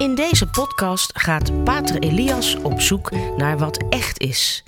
In 0.00 0.14
deze 0.14 0.46
podcast 0.46 1.18
gaat 1.18 1.64
Pater 1.64 1.98
Elias 1.98 2.56
op 2.62 2.80
zoek 2.80 3.10
naar 3.36 3.58
wat 3.58 3.84
echt 3.88 4.20
is. 4.20 4.64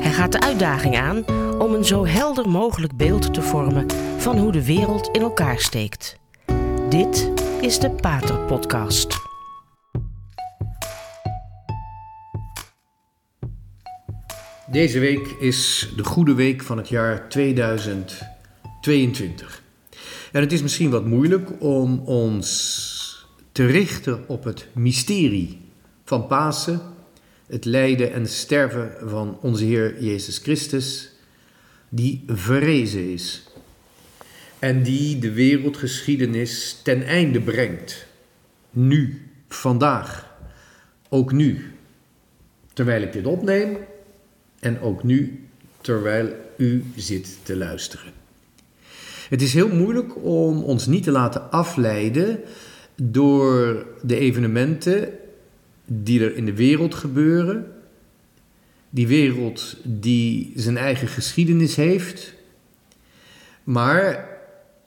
Hij 0.00 0.12
gaat 0.12 0.32
de 0.32 0.40
uitdaging 0.40 0.96
aan 0.96 1.24
om 1.58 1.74
een 1.74 1.84
zo 1.84 2.06
helder 2.06 2.48
mogelijk 2.48 2.96
beeld 2.96 3.34
te 3.34 3.42
vormen 3.42 3.86
van 4.18 4.38
hoe 4.38 4.52
de 4.52 4.64
wereld 4.64 5.08
in 5.12 5.20
elkaar 5.20 5.60
steekt. 5.60 6.16
Dit 6.88 7.30
is 7.60 7.78
de 7.78 7.90
Pater 7.90 8.38
Podcast. 8.38 9.16
Deze 14.70 14.98
week 14.98 15.26
is 15.26 15.88
de 15.96 16.04
goede 16.04 16.34
week 16.34 16.62
van 16.62 16.76
het 16.76 16.88
jaar 16.88 17.28
2022. 17.28 19.62
En 20.32 20.40
het 20.40 20.52
is 20.52 20.62
misschien 20.62 20.90
wat 20.90 21.04
moeilijk 21.04 21.62
om 21.62 21.98
ons 21.98 22.95
te 23.56 23.66
richten 23.66 24.28
op 24.28 24.44
het 24.44 24.66
mysterie 24.72 25.58
van 26.04 26.26
Pasen, 26.26 26.80
het 27.46 27.64
lijden 27.64 28.12
en 28.12 28.28
sterven 28.28 28.92
van 29.08 29.38
onze 29.40 29.64
Heer 29.64 30.02
Jezus 30.02 30.38
Christus, 30.38 31.10
die 31.88 32.24
verrezen 32.26 33.12
is 33.12 33.42
en 34.58 34.82
die 34.82 35.18
de 35.18 35.32
wereldgeschiedenis 35.32 36.80
ten 36.82 37.06
einde 37.06 37.40
brengt. 37.40 38.06
Nu, 38.70 39.30
vandaag, 39.48 40.36
ook 41.08 41.32
nu, 41.32 41.74
terwijl 42.72 43.02
ik 43.02 43.12
dit 43.12 43.26
opneem 43.26 43.76
en 44.60 44.80
ook 44.80 45.02
nu, 45.02 45.48
terwijl 45.80 46.32
u 46.56 46.84
zit 46.96 47.38
te 47.42 47.56
luisteren. 47.56 48.12
Het 49.28 49.42
is 49.42 49.54
heel 49.54 49.68
moeilijk 49.68 50.24
om 50.24 50.62
ons 50.62 50.86
niet 50.86 51.02
te 51.02 51.10
laten 51.10 51.50
afleiden 51.50 52.40
door 52.96 53.86
de 54.02 54.18
evenementen 54.18 55.08
die 55.84 56.20
er 56.20 56.36
in 56.36 56.44
de 56.44 56.54
wereld 56.54 56.94
gebeuren. 56.94 57.72
Die 58.90 59.06
wereld 59.06 59.76
die 59.84 60.52
zijn 60.54 60.76
eigen 60.76 61.08
geschiedenis 61.08 61.76
heeft, 61.76 62.34
maar 63.64 64.28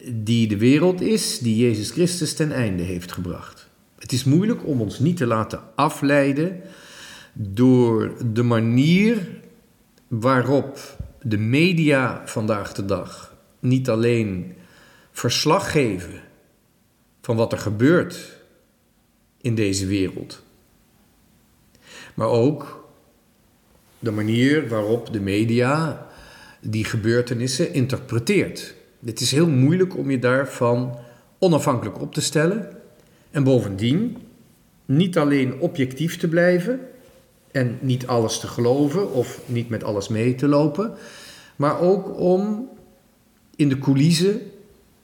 die 0.05 0.47
de 0.47 0.57
wereld 0.57 1.01
is 1.01 1.39
die 1.39 1.57
Jezus 1.57 1.91
Christus 1.91 2.33
ten 2.33 2.51
einde 2.51 2.83
heeft 2.83 3.11
gebracht. 3.11 3.69
Het 3.99 4.11
is 4.11 4.23
moeilijk 4.23 4.65
om 4.65 4.81
ons 4.81 4.99
niet 4.99 5.17
te 5.17 5.25
laten 5.25 5.61
afleiden 5.75 6.61
door 7.33 8.13
de 8.33 8.43
manier 8.43 9.27
waarop 10.07 10.97
de 11.21 11.37
media 11.37 12.21
vandaag 12.25 12.73
de 12.73 12.85
dag 12.85 13.35
niet 13.59 13.89
alleen 13.89 14.53
verslag 15.11 15.71
geven 15.71 16.21
van 17.29 17.37
wat 17.37 17.51
er 17.51 17.57
gebeurt 17.57 18.37
in 19.41 19.55
deze 19.55 19.85
wereld. 19.85 20.41
Maar 22.13 22.27
ook 22.27 22.89
de 23.99 24.11
manier 24.11 24.67
waarop 24.67 25.13
de 25.13 25.19
media 25.19 26.05
die 26.61 26.85
gebeurtenissen 26.85 27.73
interpreteert. 27.73 28.75
Het 29.05 29.19
is 29.19 29.31
heel 29.31 29.47
moeilijk 29.47 29.97
om 29.97 30.11
je 30.11 30.19
daarvan 30.19 30.97
onafhankelijk 31.39 32.01
op 32.01 32.13
te 32.13 32.21
stellen. 32.21 32.77
En 33.31 33.43
bovendien 33.43 34.17
niet 34.85 35.17
alleen 35.17 35.59
objectief 35.59 36.17
te 36.17 36.27
blijven 36.27 36.79
en 37.51 37.77
niet 37.81 38.07
alles 38.07 38.39
te 38.39 38.47
geloven 38.47 39.13
of 39.13 39.41
niet 39.45 39.69
met 39.69 39.83
alles 39.83 40.07
mee 40.07 40.35
te 40.35 40.47
lopen, 40.47 40.93
maar 41.55 41.79
ook 41.79 42.19
om 42.19 42.69
in 43.55 43.69
de 43.69 43.77
coulissen 43.77 44.41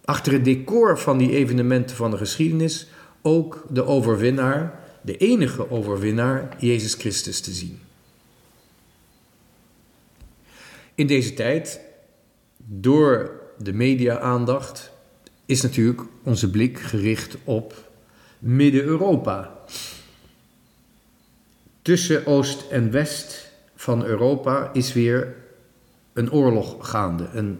achter 0.06 0.34
het 0.34 0.46
decor 0.46 1.00
van 1.00 1.18
die 1.18 1.32
evenementen 1.32 1.96
van 1.96 2.12
de 2.12 2.18
geschiedenis 2.18 2.88
ook 3.22 3.66
de 3.70 3.86
overwinnaar, 3.86 4.80
de 5.02 5.18
enige 5.18 5.72
overwinnaar, 5.72 6.56
Jezus 6.60 6.94
Christus 6.94 7.42
te 7.42 7.52
zien. 7.52 7.80
In 10.96 11.08
deze 11.08 11.34
tijd, 11.34 11.80
door 12.58 13.32
de 13.58 13.74
media-aandacht, 13.74 14.92
is 15.46 15.62
natuurlijk 15.62 16.02
onze 16.24 16.50
blik 16.50 16.80
gericht 16.80 17.38
op 17.44 17.90
Midden-Europa. 18.40 19.60
Tussen 21.82 22.26
Oost 22.26 22.66
en 22.70 22.92
West 22.92 23.52
van 23.76 24.06
Europa 24.06 24.70
is 24.74 24.94
weer 24.94 25.36
een 26.14 26.32
oorlog 26.32 26.90
gaande, 26.90 27.30
een 27.34 27.60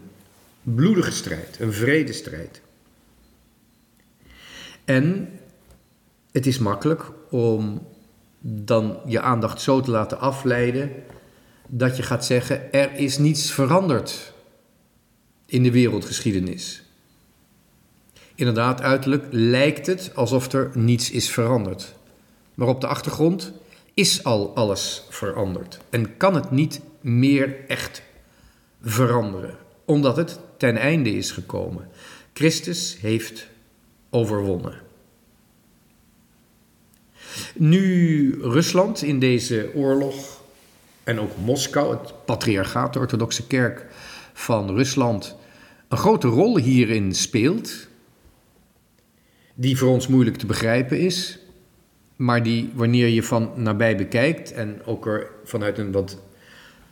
bloedige 0.74 1.10
strijd, 1.10 1.56
een 1.60 1.72
vredestrijd. 1.72 2.60
En 4.84 5.30
het 6.32 6.46
is 6.46 6.58
makkelijk 6.58 7.02
om 7.30 7.86
dan 8.40 8.98
je 9.06 9.20
aandacht 9.20 9.60
zo 9.60 9.80
te 9.80 9.90
laten 9.90 10.18
afleiden 10.18 10.92
dat 11.68 11.96
je 11.96 12.02
gaat 12.02 12.24
zeggen: 12.24 12.72
er 12.72 12.94
is 12.94 13.18
niets 13.18 13.50
veranderd 13.50 14.32
in 15.46 15.62
de 15.62 15.70
wereldgeschiedenis. 15.70 16.82
Inderdaad, 18.34 18.80
uiterlijk 18.80 19.26
lijkt 19.30 19.86
het 19.86 20.10
alsof 20.14 20.52
er 20.52 20.70
niets 20.74 21.10
is 21.10 21.30
veranderd. 21.30 21.94
Maar 22.54 22.68
op 22.68 22.80
de 22.80 22.86
achtergrond 22.86 23.52
is 23.94 24.24
al 24.24 24.54
alles 24.54 25.06
veranderd 25.08 25.78
en 25.90 26.16
kan 26.16 26.34
het 26.34 26.50
niet 26.50 26.80
meer 27.00 27.68
echt 27.68 28.02
veranderen, 28.82 29.56
omdat 29.84 30.16
het 30.16 30.38
ten 30.56 30.76
einde 30.76 31.10
is 31.10 31.30
gekomen. 31.30 31.88
Christus 32.32 32.98
heeft 33.00 33.48
overwonnen. 34.10 34.74
Nu 37.54 38.30
Rusland 38.40 39.02
in 39.02 39.18
deze 39.18 39.70
oorlog 39.74 40.42
en 41.04 41.20
ook 41.20 41.36
Moskou, 41.44 41.96
het 41.96 42.24
patriarchaat, 42.24 42.92
de 42.92 42.98
orthodoxe 42.98 43.46
kerk 43.46 43.86
van 44.32 44.74
Rusland, 44.74 45.36
een 45.88 45.98
grote 45.98 46.28
rol 46.28 46.58
hierin 46.58 47.14
speelt, 47.14 47.88
die 49.54 49.78
voor 49.78 49.88
ons 49.88 50.06
moeilijk 50.06 50.36
te 50.36 50.46
begrijpen 50.46 50.98
is, 50.98 51.38
maar 52.16 52.42
die 52.42 52.70
wanneer 52.74 53.08
je 53.08 53.22
van 53.22 53.50
nabij 53.54 53.96
bekijkt 53.96 54.52
en 54.52 54.80
ook 54.84 55.06
er 55.06 55.30
vanuit 55.44 55.78
een 55.78 55.92
wat 55.92 56.18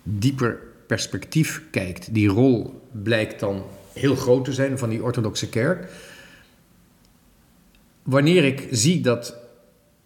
dieper 0.02 0.60
perspectief 0.86 1.62
kijkt, 1.70 2.14
die 2.14 2.28
rol 2.28 2.80
blijkt 3.02 3.40
dan 3.40 3.62
heel 3.92 4.14
groot 4.14 4.44
te 4.44 4.52
zijn 4.52 4.78
van 4.78 4.88
die 4.88 5.02
orthodoxe 5.02 5.48
kerk. 5.48 5.92
Wanneer 8.02 8.44
ik 8.44 8.68
zie 8.70 9.00
dat 9.00 9.36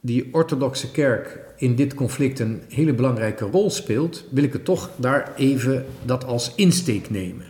die 0.00 0.28
orthodoxe 0.32 0.90
kerk 0.90 1.38
in 1.56 1.74
dit 1.74 1.94
conflict 1.94 2.38
een 2.38 2.62
hele 2.68 2.92
belangrijke 2.92 3.44
rol 3.44 3.70
speelt, 3.70 4.24
wil 4.30 4.44
ik 4.44 4.52
het 4.52 4.64
toch 4.64 4.90
daar 4.96 5.32
even 5.36 5.86
dat 6.04 6.24
als 6.24 6.52
insteek 6.54 7.10
nemen. 7.10 7.46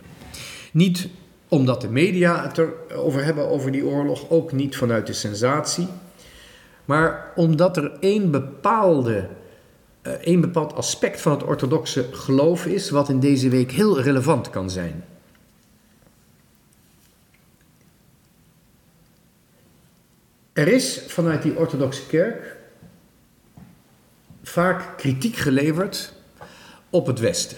Niet 0.71 1.09
omdat 1.47 1.81
de 1.81 1.89
media 1.89 2.43
het 2.43 2.57
erover 2.57 3.23
hebben 3.23 3.49
over 3.49 3.71
die 3.71 3.85
oorlog, 3.85 4.29
ook 4.29 4.51
niet 4.51 4.75
vanuit 4.75 5.07
de 5.07 5.13
sensatie, 5.13 5.87
maar 6.85 7.31
omdat 7.35 7.77
er 7.77 7.91
één 7.99 8.31
bepaalde 8.31 9.27
eh, 10.09 10.33
een 10.33 10.41
bepaald 10.41 10.73
aspect 10.73 11.21
van 11.21 11.31
het 11.31 11.43
orthodoxe 11.43 12.07
geloof 12.11 12.65
is, 12.65 12.89
wat 12.89 13.09
in 13.09 13.19
deze 13.19 13.49
week 13.49 13.71
heel 13.71 14.01
relevant 14.01 14.49
kan 14.49 14.69
zijn. 14.69 15.03
Er 20.53 20.67
is 20.67 21.01
vanuit 21.07 21.41
die 21.41 21.57
orthodoxe 21.57 22.05
kerk 22.07 22.57
vaak 24.43 24.97
kritiek 24.97 25.35
geleverd 25.35 26.13
op 26.89 27.07
het 27.07 27.19
Westen. 27.19 27.57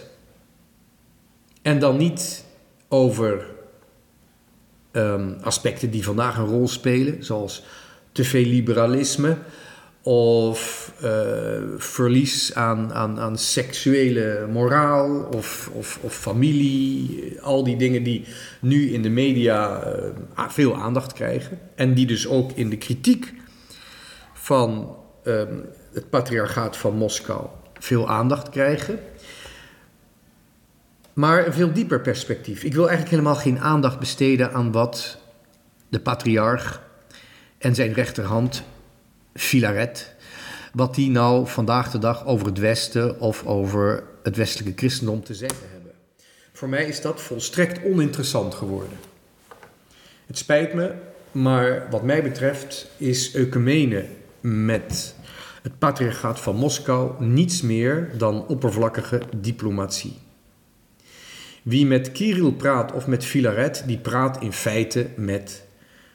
En 1.62 1.80
dan 1.80 1.98
niet 1.98 2.46
over 2.88 3.46
um, 4.92 5.38
aspecten 5.42 5.92
die 5.92 6.04
vandaag 6.04 6.38
een 6.38 6.46
rol 6.46 6.68
spelen, 6.68 7.24
zoals 7.24 7.64
te 8.12 8.24
veel 8.24 8.46
liberalisme 8.46 9.38
of 10.04 10.92
uh, 11.04 11.10
verlies 11.78 12.56
aan, 12.56 12.94
aan, 12.94 13.20
aan 13.20 13.38
seksuele 13.38 14.48
moraal 14.52 15.24
of, 15.36 15.70
of, 15.74 16.00
of, 16.02 16.16
familie. 16.16 17.38
Al 17.42 17.64
die 17.64 17.78
dingen 17.78 18.04
die 18.04 18.26
nu 18.60 18.94
in 18.94 19.02
de 19.02 19.10
media 19.10 19.84
uh, 19.86 20.50
veel 20.50 20.76
aandacht 20.76 21.14
krijgen. 21.14 21.60
En 21.76 21.94
die 21.94 22.06
dus 22.06 22.28
ook 22.28 22.52
in 22.52 22.70
de 22.70 22.78
kritiek 22.78 23.34
van 24.34 24.98
uh, 25.24 25.44
het 25.94 26.10
patriarchaat 26.10 26.78
van 26.78 26.96
Moskou 26.96 27.48
veel 27.74 28.10
aandacht 28.10 28.50
krijgen. 28.50 29.00
Maar 31.14 31.46
een 31.46 31.54
veel 31.54 31.74
dieper 31.74 32.02
perspectief. 32.02 32.64
Ik 32.64 32.74
wil 32.74 32.88
eigenlijk 32.90 33.10
helemaal 33.10 33.42
geen 33.42 33.60
aandacht 33.60 34.00
besteden 34.00 34.54
aan 34.54 34.72
wat 34.72 35.18
de 35.90 36.00
patriarch 36.00 36.82
en 37.58 37.76
zijn 37.76 37.94
rechterhand 37.94 38.64
Filaret, 39.34 40.14
wat 40.74 40.96
die 40.96 41.10
nou 41.10 41.48
vandaag 41.48 41.92
de 41.92 41.98
dag 41.98 42.26
over 42.26 42.46
het 42.46 42.58
Westen 42.58 43.20
of 43.20 43.46
over 43.46 44.04
het 44.24 44.36
westelijke 44.36 44.74
christendom 44.76 45.24
te 45.24 45.34
zeggen 45.34 45.68
hebben. 45.72 45.92
Voor 46.54 46.70
mij 46.70 46.86
is 46.86 47.02
dat 47.02 47.22
volstrekt 47.22 47.86
oninteressant 47.86 48.56
geworden. 48.56 48.98
Het 50.26 50.38
spijt 50.38 50.74
me, 50.74 50.94
maar 51.32 51.88
wat 51.90 52.04
mij 52.04 52.24
betreft 52.24 52.88
is 52.98 53.34
ecumene 53.34 54.06
met 54.42 55.16
het 55.62 55.78
patriarchaat 55.80 56.40
van 56.40 56.56
Moskou 56.56 57.26
niets 57.26 57.62
meer 57.62 58.10
dan 58.18 58.48
oppervlakkige 58.48 59.22
diplomatie. 59.36 60.18
Wie 61.64 61.86
met 61.86 62.12
Kirill 62.12 62.52
praat 62.52 62.92
of 62.92 63.08
met 63.08 63.26
Filaret, 63.26 63.84
die 63.86 63.98
praat 63.98 64.42
in 64.42 64.54
feite 64.54 65.08
met 65.16 65.64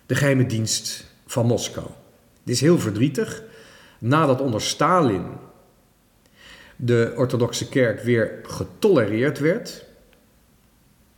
de 0.06 0.14
geheime 0.14 0.46
dienst 0.46 1.06
van 1.26 1.46
Moskou. 1.46 1.86
Dit 2.46 2.54
is 2.54 2.60
heel 2.60 2.78
verdrietig. 2.78 3.43
Nadat 3.98 4.40
onder 4.40 4.60
Stalin 4.60 5.25
de 6.76 7.12
orthodoxe 7.16 7.69
kerk 7.69 8.02
weer 8.02 8.40
getolereerd 8.43 9.38
werd, 9.38 9.84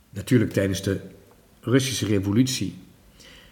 natuurlijk 0.09 0.51
tijdens 0.51 0.83
de 0.83 0.99
Russische 1.61 2.05
revolutie 2.05 2.77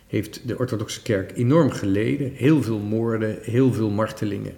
heeft 0.07 0.47
de 0.47 0.57
orthodoxe 0.57 1.01
kerk 1.01 1.37
enorm 1.37 1.71
geleden. 1.71 2.31
Heel 2.33 2.63
veel 2.63 2.79
moorden, 2.79 3.37
heel 3.41 3.73
veel 3.73 3.89
martelingen, 3.89 4.55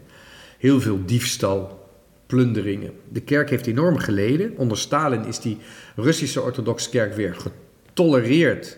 heel 0.57 0.81
veel 0.81 1.05
diefstal, 1.05 1.89
plunderingen. 2.25 2.93
De 3.09 3.21
kerk 3.21 3.49
heeft 3.49 3.67
enorm 3.67 3.97
geleden. 3.97 4.57
Onder 4.57 4.77
Stalin 4.77 5.25
is 5.25 5.39
die 5.39 5.57
Russische 5.95 6.41
orthodoxe 6.41 6.89
kerk 6.89 7.13
weer 7.13 7.35
getolereerd 7.35 8.77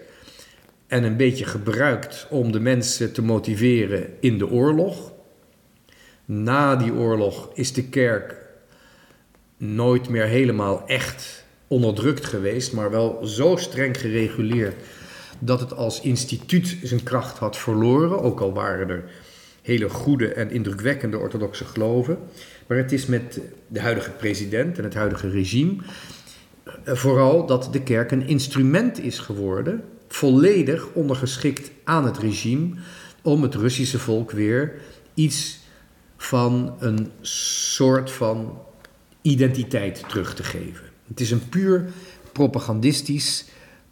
en 0.92 1.04
een 1.04 1.18
beetje 1.18 1.46
gebruikt 1.46 2.28
om 2.30 2.52
de 2.52 2.60
mensen 2.60 3.14
te 3.14 3.22
motiveren 3.22 4.08
in 4.20 4.38
de 4.38 4.50
oorlog. 4.50 5.14
Na 6.26 6.76
die 6.76 6.94
oorlog 6.94 7.50
is 7.54 7.74
de 7.74 7.84
kerk 7.84 8.36
nooit 9.58 10.10
meer 10.10 10.26
helemaal 10.26 10.88
echt 10.88 11.46
onderdrukt 11.68 12.26
geweest, 12.26 12.74
maar 12.74 12.92
wel 12.92 13.26
zo 13.26 13.56
streng 13.56 14.00
gereguleerd 14.00 14.76
dat 15.40 15.60
het 15.60 15.74
als 15.74 16.02
instituut 16.02 16.78
zijn 16.84 17.04
kracht 17.04 17.38
had 17.38 17.58
verloren, 17.58 18.22
ook 18.22 18.40
al 18.40 18.54
waren 18.54 18.90
er 18.90 19.04
hele 19.62 19.90
goede 19.90 20.34
en 20.34 20.52
indrukwekkende 20.52 21.18
orthodoxe 21.18 21.66
geloven. 21.66 22.18
Maar 22.68 22.78
het 22.78 22.92
is 22.92 23.06
met 23.06 23.40
de 23.68 23.80
huidige 23.80 24.12
president 24.12 24.78
en 24.78 24.84
het 24.84 24.94
huidige 24.94 25.30
regime 25.30 25.76
eh, 26.84 26.96
vooral 26.96 27.46
dat 27.46 27.70
de 27.72 27.82
kerk 27.82 28.12
een 28.12 28.28
instrument 28.28 29.00
is 29.00 29.20
geworden, 29.20 29.84
volledig 30.14 30.88
ondergeschikt 30.94 31.72
aan 31.84 32.06
het 32.06 32.18
regime, 32.18 32.70
om 33.22 33.42
het 33.42 33.56
Russische 33.56 34.00
volk 34.00 34.32
weer 34.32 34.74
iets 35.14 35.60
van 36.18 36.76
een 36.80 37.12
soort 37.22 38.12
van 38.12 38.58
identiteit 39.22 40.04
terug 40.10 40.36
te 40.36 40.44
geven. 40.44 40.86
Het 41.08 41.20
is 41.20 41.32
een 41.32 41.50
puur 41.50 41.86
propagandistisch 42.32 43.46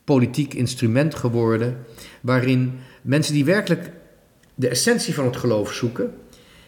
politiek 0.03 0.53
instrument 0.53 1.15
geworden 1.15 1.77
waarin 2.21 2.79
mensen 3.01 3.33
die 3.33 3.45
werkelijk 3.45 3.91
de 4.55 4.67
essentie 4.67 5.13
van 5.13 5.25
het 5.25 5.37
geloof 5.37 5.73
zoeken 5.73 6.13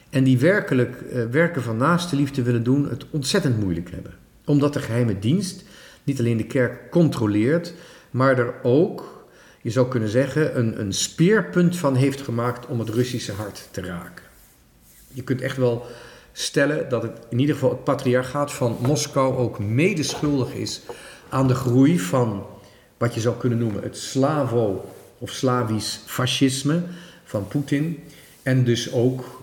en 0.10 0.24
die 0.24 0.40
werkelijk 0.40 1.02
uh, 1.02 1.26
werken 1.26 1.62
van 1.62 1.78
naaste 1.78 2.16
liefde 2.16 2.44
willen 2.44 2.64
doen, 2.64 2.90
het 2.90 3.06
ontzettend 3.10 3.60
moeilijk 3.60 3.92
hebben. 3.92 4.14
Omdat 4.46 4.74
de 4.74 4.80
geheime 4.80 5.20
dienst 5.20 5.64
niet 6.04 6.20
alleen 6.20 6.38
de 6.38 6.46
kerk 6.46 6.92
controleert, 6.92 7.74
maar 8.12 8.40
er 8.40 8.54
ook, 8.64 9.21
je 9.62 9.70
zou 9.70 9.88
kunnen 9.88 10.10
zeggen, 10.10 10.58
een, 10.58 10.80
een 10.80 10.94
speerpunt 10.94 11.78
van 11.78 11.96
heeft 11.96 12.22
gemaakt 12.22 12.66
om 12.66 12.80
het 12.80 12.90
Russische 12.90 13.32
hart 13.32 13.68
te 13.72 13.82
raken. 13.82 14.26
Je 15.14 15.24
kunt 15.24 15.42
echt 15.42 15.58
wel 15.58 15.86
stellen 16.34 16.90
dat 16.90 17.02
het 17.02 17.18
in 17.30 17.40
ieder 17.40 17.56
geval 17.56 17.70
het 17.70 17.84
patriarchaat 17.84 18.54
van 18.54 18.78
Moskou 18.82 19.36
ook 19.38 19.60
medeschuldig 19.60 20.54
is 20.54 20.82
aan 21.30 21.48
de 21.48 21.56
groei 21.56 22.00
van 22.00 22.46
wat 22.98 23.14
je 23.14 23.20
zou 23.20 23.38
kunnen 23.38 23.58
noemen 23.58 23.84
het 23.84 23.98
Slavo- 23.98 24.86
of 25.18 25.32
Slavisch 25.32 26.00
fascisme 26.06 26.82
van 27.24 27.48
Poetin. 27.48 28.04
En 28.44 28.64
dus 28.64 28.92
ook 28.92 29.42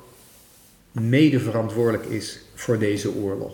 mede 0.92 1.40
verantwoordelijk 1.40 2.04
is 2.04 2.40
voor 2.54 2.78
deze 2.78 3.14
oorlog. 3.14 3.52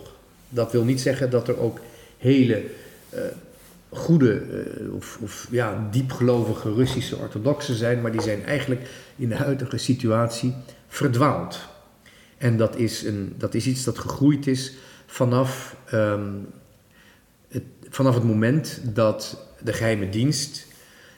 Dat 0.49 0.71
wil 0.71 0.83
niet 0.83 1.01
zeggen 1.01 1.29
dat 1.29 1.47
er 1.47 1.59
ook 1.59 1.79
hele 2.17 2.63
uh, 3.13 3.19
goede 3.95 4.41
uh, 4.41 4.93
of, 4.93 5.17
of 5.21 5.47
ja, 5.51 5.87
diepgelovige 5.91 6.73
Russische 6.73 7.15
orthodoxen 7.15 7.75
zijn, 7.75 8.01
maar 8.01 8.11
die 8.11 8.21
zijn 8.21 8.43
eigenlijk 8.43 8.89
in 9.15 9.29
de 9.29 9.35
huidige 9.35 9.77
situatie 9.77 10.53
verdwaald. 10.87 11.59
En 12.37 12.57
dat 12.57 12.75
is, 12.75 13.03
een, 13.03 13.33
dat 13.37 13.53
is 13.53 13.67
iets 13.67 13.83
dat 13.83 13.99
gegroeid 13.99 14.47
is 14.47 14.73
vanaf, 15.05 15.75
um, 15.93 16.47
het, 17.47 17.63
vanaf 17.89 18.13
het 18.13 18.23
moment 18.23 18.81
dat 18.83 19.47
de 19.63 19.73
geheime 19.73 20.09
dienst 20.09 20.67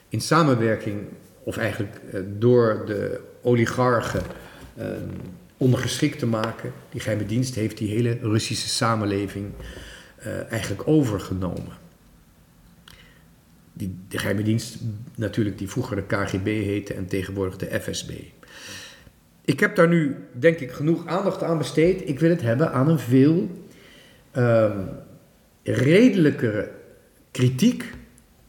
in 0.10 0.22
samenwerking, 0.22 1.02
of 1.44 1.58
eigenlijk 1.58 2.00
uh, 2.14 2.20
door 2.38 2.84
de 2.86 3.20
oligarchen 3.42 4.24
uh, 4.78 4.86
ondergeschikt 5.58 6.20
te 6.20 6.26
maken. 6.26 6.72
Die 6.90 7.02
geheime 7.02 7.26
dienst 7.26 7.56
heeft 7.56 7.78
die 7.78 7.90
hele 7.90 8.18
Russische 8.22 8.70
samenleving 8.70 9.52
uh, 10.20 10.52
eigenlijk 10.52 10.88
overgenomen. 10.88 11.86
Die, 13.78 13.96
de 14.08 14.18
geheime 14.18 14.44
dienst, 14.44 14.78
natuurlijk, 15.16 15.58
die 15.58 15.70
vroeger 15.70 15.96
de 15.96 16.04
KGB 16.04 16.46
heette 16.46 16.94
en 16.94 17.08
tegenwoordig 17.08 17.58
de 17.58 17.80
FSB. 17.82 18.12
Ik 19.46 19.60
heb 19.60 19.76
daar 19.76 19.88
nu, 19.88 20.16
denk 20.32 20.60
ik, 20.60 20.72
genoeg 20.72 21.08
aandacht 21.08 21.44
aan 21.44 21.58
besteed. 21.58 22.10
Ik 22.10 22.20
wil 22.20 22.30
het 22.30 22.42
hebben 22.42 22.72
aan 22.72 22.90
een 22.90 23.00
veel 23.00 23.50
um, 24.38 24.90
redelijkere 25.64 26.72
kritiek 27.32 27.94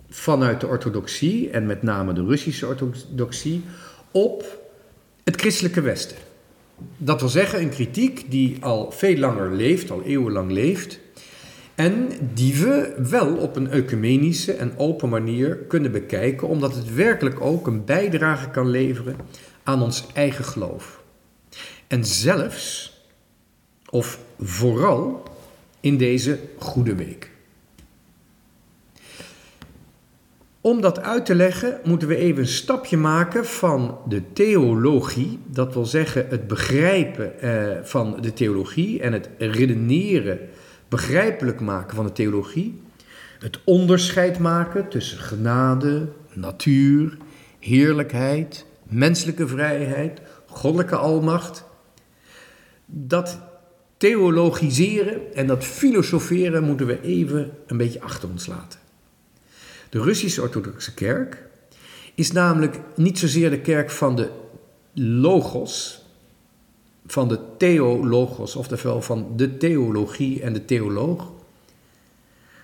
vanuit 0.09 0.61
de 0.61 0.67
orthodoxie, 0.67 1.51
en 1.51 1.67
met 1.67 1.83
name 1.83 2.13
de 2.13 2.25
Russische 2.25 2.67
orthodoxie, 2.67 3.63
op 4.11 4.61
het 5.25 5.41
christelijke 5.41 5.81
Westen. 5.81 6.17
Dat 6.97 7.21
wil 7.21 7.29
zeggen, 7.29 7.61
een 7.61 7.71
kritiek 7.71 8.31
die 8.31 8.65
al 8.65 8.91
veel 8.91 9.17
langer 9.17 9.53
leeft, 9.53 9.91
al 9.91 10.03
eeuwenlang 10.03 10.51
leeft, 10.51 11.01
en 11.79 12.09
die 12.35 12.57
we 12.57 12.95
wel 13.09 13.37
op 13.37 13.57
een 13.57 13.71
ecumenische 13.71 14.53
en 14.53 14.73
open 14.77 15.09
manier 15.09 15.57
kunnen 15.57 15.93
bekijken, 15.93 16.49
omdat 16.49 16.75
het 16.75 16.95
werkelijk 16.95 17.41
ook 17.41 17.67
een 17.67 17.85
bijdrage 17.85 18.51
kan 18.51 18.71
leveren 18.71 19.17
aan 19.63 19.83
ons 19.83 20.07
eigen 20.15 20.45
geloof. 20.45 21.03
En 21.87 22.05
zelfs, 22.05 22.93
of 23.91 24.19
vooral, 24.41 25.23
in 25.81 25.97
deze 25.97 26.39
goede 26.59 26.95
week. 26.95 27.31
Om 30.61 30.81
dat 30.81 31.01
uit 31.01 31.27
te 31.27 31.35
leggen 31.35 31.81
moeten 31.85 32.09
we 32.09 32.17
even 32.17 32.43
een 32.43 32.49
stapje 32.49 32.97
maken 32.97 33.47
van 33.47 33.99
de 34.09 34.33
theologie, 34.33 35.39
dat 35.47 35.75
wil 35.75 35.87
zeggen 35.87 36.27
het 36.29 36.47
begrijpen 36.47 37.41
eh, 37.41 37.85
van 37.85 38.17
de 38.21 38.33
theologie 38.33 39.01
en 39.01 39.13
het 39.13 39.29
redeneren, 39.39 40.39
begrijpelijk 40.89 41.61
maken 41.61 41.97
van 41.97 42.07
de 42.07 42.13
theologie, 42.13 42.83
het 43.39 43.61
onderscheid 43.65 44.39
maken 44.39 44.89
tussen 44.89 45.19
genade, 45.19 46.09
natuur, 46.33 47.17
heerlijkheid, 47.59 48.67
menselijke 48.83 49.49
vrijheid, 49.49 50.21
goddelijke 50.47 50.97
almacht. 50.97 51.65
Dat 52.87 53.39
theologiseren 53.97 55.35
en 55.35 55.47
dat 55.47 55.65
filosoferen 55.65 56.65
moeten 56.65 56.87
we 56.87 57.01
even 57.01 57.51
een 57.67 57.77
beetje 57.77 58.01
achter 58.01 58.29
ons 58.29 58.47
laten. 58.47 58.79
De 59.89 60.03
Russische 60.03 60.43
Orthodoxe 60.43 60.95
Kerk 60.95 61.47
is 62.15 62.33
namelijk 62.33 62.81
niet 62.97 63.19
zozeer 63.19 63.51
de 63.51 63.61
kerk 63.61 63.91
van 63.91 64.17
de 64.17 64.31
logos, 64.95 66.05
van 67.13 67.29
de 67.29 67.39
theologos, 67.57 68.57
oftewel 68.57 69.03
van 69.03 69.33
de 69.37 69.57
theologie 69.57 70.43
en 70.43 70.53
de 70.53 70.65
theoloog. 70.65 71.33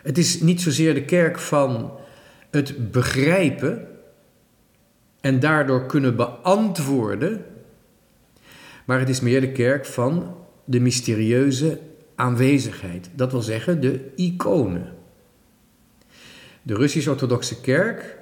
Het 0.02 0.18
is 0.18 0.40
niet 0.40 0.60
zozeer 0.60 0.94
de 0.94 1.04
kerk 1.04 1.38
van 1.38 1.92
het 2.50 2.90
begrijpen 2.90 3.88
en 5.20 5.40
daardoor 5.40 5.86
kunnen 5.86 6.16
beantwoorden, 6.16 7.44
maar 8.84 8.98
het 8.98 9.08
is 9.08 9.20
meer 9.20 9.40
de 9.40 9.52
kerk 9.52 9.86
van 9.86 10.36
de 10.64 10.80
mysterieuze 10.80 11.78
aanwezigheid. 12.14 13.10
Dat 13.14 13.32
wil 13.32 13.42
zeggen 13.42 13.80
de 13.80 14.12
iconen. 14.16 14.92
De 16.62 16.74
Russisch-Orthodoxe 16.74 17.60
Kerk, 17.60 18.18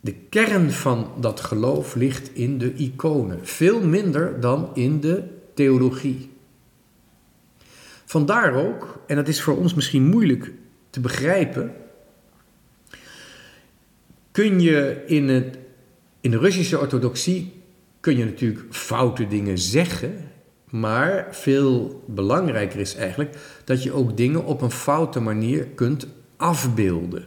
de 0.00 0.12
kern 0.12 0.70
van 0.70 1.12
dat 1.20 1.40
geloof 1.40 1.94
ligt 1.94 2.34
in 2.34 2.58
de 2.58 2.74
iconen, 2.74 3.46
veel 3.46 3.80
minder 3.80 4.40
dan 4.40 4.70
in 4.74 5.00
de 5.00 5.22
theologie. 5.54 6.30
Vandaar 8.04 8.54
ook, 8.54 9.02
en 9.06 9.16
dat 9.16 9.28
is 9.28 9.42
voor 9.42 9.56
ons 9.56 9.74
misschien 9.74 10.02
moeilijk 10.02 10.52
te 10.90 11.00
begrijpen, 11.00 11.74
kun 14.30 14.60
je 14.60 15.02
in, 15.06 15.54
in 16.20 16.30
de 16.30 16.38
Russische 16.38 16.78
orthodoxie 16.78 17.52
kun 18.00 18.16
je 18.16 18.24
natuurlijk 18.24 18.64
foute 18.70 19.28
dingen 19.28 19.58
zeggen, 19.58 20.30
maar 20.70 21.28
veel 21.30 22.02
belangrijker 22.06 22.80
is 22.80 22.94
eigenlijk 22.94 23.36
dat 23.64 23.82
je 23.82 23.92
ook 23.92 24.16
dingen 24.16 24.44
op 24.44 24.60
een 24.60 24.70
foute 24.70 25.20
manier 25.20 25.66
kunt 25.66 26.06
afbeelden. 26.36 27.24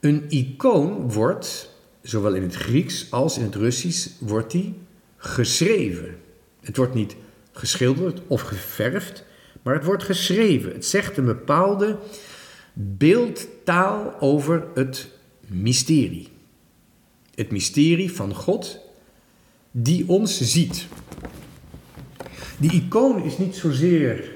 Een 0.00 0.24
icoon 0.28 1.12
wordt, 1.12 1.74
zowel 2.02 2.34
in 2.34 2.42
het 2.42 2.54
Grieks 2.54 3.10
als 3.10 3.38
in 3.38 3.44
het 3.44 3.54
Russisch, 3.54 4.08
wordt 4.18 4.50
die 4.50 4.74
geschreven. 5.16 6.16
Het 6.60 6.76
wordt 6.76 6.94
niet 6.94 7.16
geschilderd 7.52 8.20
of 8.26 8.40
geverfd, 8.40 9.24
maar 9.62 9.74
het 9.74 9.84
wordt 9.84 10.02
geschreven. 10.02 10.72
Het 10.72 10.86
zegt 10.86 11.16
een 11.16 11.24
bepaalde 11.24 11.98
beeldtaal 12.72 14.20
over 14.20 14.66
het 14.74 15.08
mysterie. 15.46 16.28
Het 17.34 17.50
mysterie 17.50 18.12
van 18.12 18.34
God 18.34 18.78
die 19.70 20.08
ons 20.08 20.40
ziet. 20.40 20.86
Die 22.58 22.72
icoon 22.72 23.22
is 23.22 23.38
niet 23.38 23.54
zozeer 23.54 24.35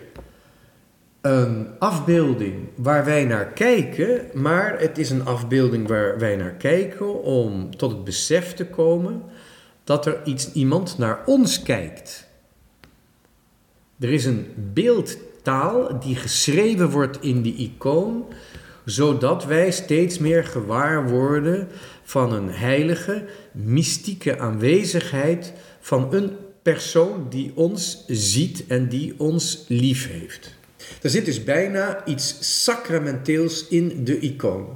een 1.20 1.68
afbeelding 1.78 2.54
waar 2.74 3.04
wij 3.04 3.24
naar 3.24 3.46
kijken, 3.46 4.20
maar 4.34 4.80
het 4.80 4.98
is 4.98 5.10
een 5.10 5.24
afbeelding 5.24 5.88
waar 5.88 6.18
wij 6.18 6.36
naar 6.36 6.54
kijken 6.54 7.22
om 7.22 7.76
tot 7.76 7.90
het 7.90 8.04
besef 8.04 8.54
te 8.54 8.66
komen 8.66 9.22
dat 9.84 10.06
er 10.06 10.20
iets, 10.24 10.52
iemand 10.52 10.98
naar 10.98 11.22
ons 11.26 11.62
kijkt. 11.62 12.28
Er 13.98 14.12
is 14.12 14.24
een 14.24 14.46
beeldtaal 14.56 16.00
die 16.00 16.16
geschreven 16.16 16.90
wordt 16.90 17.20
in 17.20 17.42
die 17.42 17.54
icoon, 17.54 18.24
zodat 18.84 19.44
wij 19.44 19.70
steeds 19.70 20.18
meer 20.18 20.44
gewaar 20.44 21.08
worden 21.08 21.68
van 22.02 22.32
een 22.32 22.50
heilige, 22.50 23.24
mystieke 23.52 24.38
aanwezigheid 24.38 25.52
van 25.80 26.14
een 26.14 26.30
persoon 26.62 27.26
die 27.28 27.52
ons 27.54 28.04
ziet 28.06 28.64
en 28.66 28.88
die 28.88 29.14
ons 29.16 29.64
lief 29.68 30.08
heeft. 30.08 30.58
Er 31.02 31.10
zit 31.10 31.24
dus 31.24 31.44
bijna 31.44 32.04
iets 32.06 32.36
sacramenteels 32.64 33.68
in 33.68 34.04
de 34.04 34.18
icoon. 34.18 34.68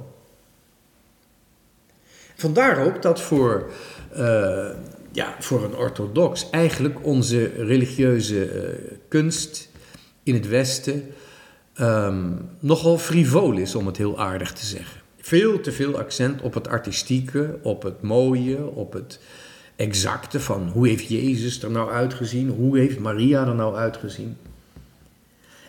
Vandaar 2.35 2.85
ook 2.85 3.01
dat 3.01 3.21
voor, 3.21 3.71
uh, 4.17 4.69
ja, 5.11 5.35
voor 5.39 5.63
een 5.63 5.75
orthodox 5.75 6.49
eigenlijk 6.49 7.05
onze 7.05 7.45
religieuze 7.45 8.53
uh, 8.53 8.97
kunst 9.07 9.69
in 10.23 10.33
het 10.33 10.47
Westen 10.47 11.13
um, 11.79 12.49
nogal 12.59 12.97
frivol 12.97 13.53
is, 13.53 13.75
om 13.75 13.85
het 13.85 13.97
heel 13.97 14.19
aardig 14.19 14.53
te 14.53 14.65
zeggen. 14.65 15.01
Veel 15.19 15.61
te 15.61 15.71
veel 15.71 15.97
accent 15.97 16.41
op 16.41 16.53
het 16.53 16.67
artistieke, 16.67 17.57
op 17.61 17.83
het 17.83 18.01
mooie, 18.01 18.65
op 18.65 18.93
het 18.93 19.19
exacte 19.75 20.39
van 20.39 20.69
hoe 20.69 20.87
heeft 20.87 21.07
Jezus 21.07 21.63
er 21.63 21.71
nou 21.71 21.91
uitgezien, 21.91 22.49
hoe 22.49 22.77
heeft 22.77 22.99
Maria 22.99 23.47
er 23.47 23.55
nou 23.55 23.75
uitgezien. 23.75 24.37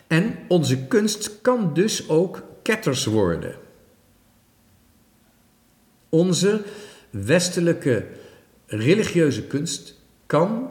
En 0.07 0.35
onze 0.47 0.85
kunst 0.85 1.41
kan 1.41 1.73
dus 1.73 2.09
ook 2.09 2.43
ketters 2.61 3.05
worden. 3.05 3.55
Onze 6.09 6.61
westelijke 7.09 8.05
religieuze 8.65 9.43
kunst 9.43 9.95
kan 10.25 10.69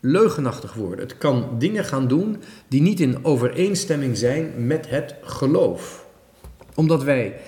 leugenachtig 0.00 0.74
worden. 0.74 0.98
Het 0.98 1.18
kan 1.18 1.58
dingen 1.58 1.84
gaan 1.84 2.08
doen 2.08 2.42
die 2.68 2.82
niet 2.82 3.00
in 3.00 3.24
overeenstemming 3.24 4.16
zijn 4.16 4.66
met 4.66 4.88
het 4.88 5.14
geloof. 5.22 6.06
Omdat 6.74 7.02
wij 7.02 7.40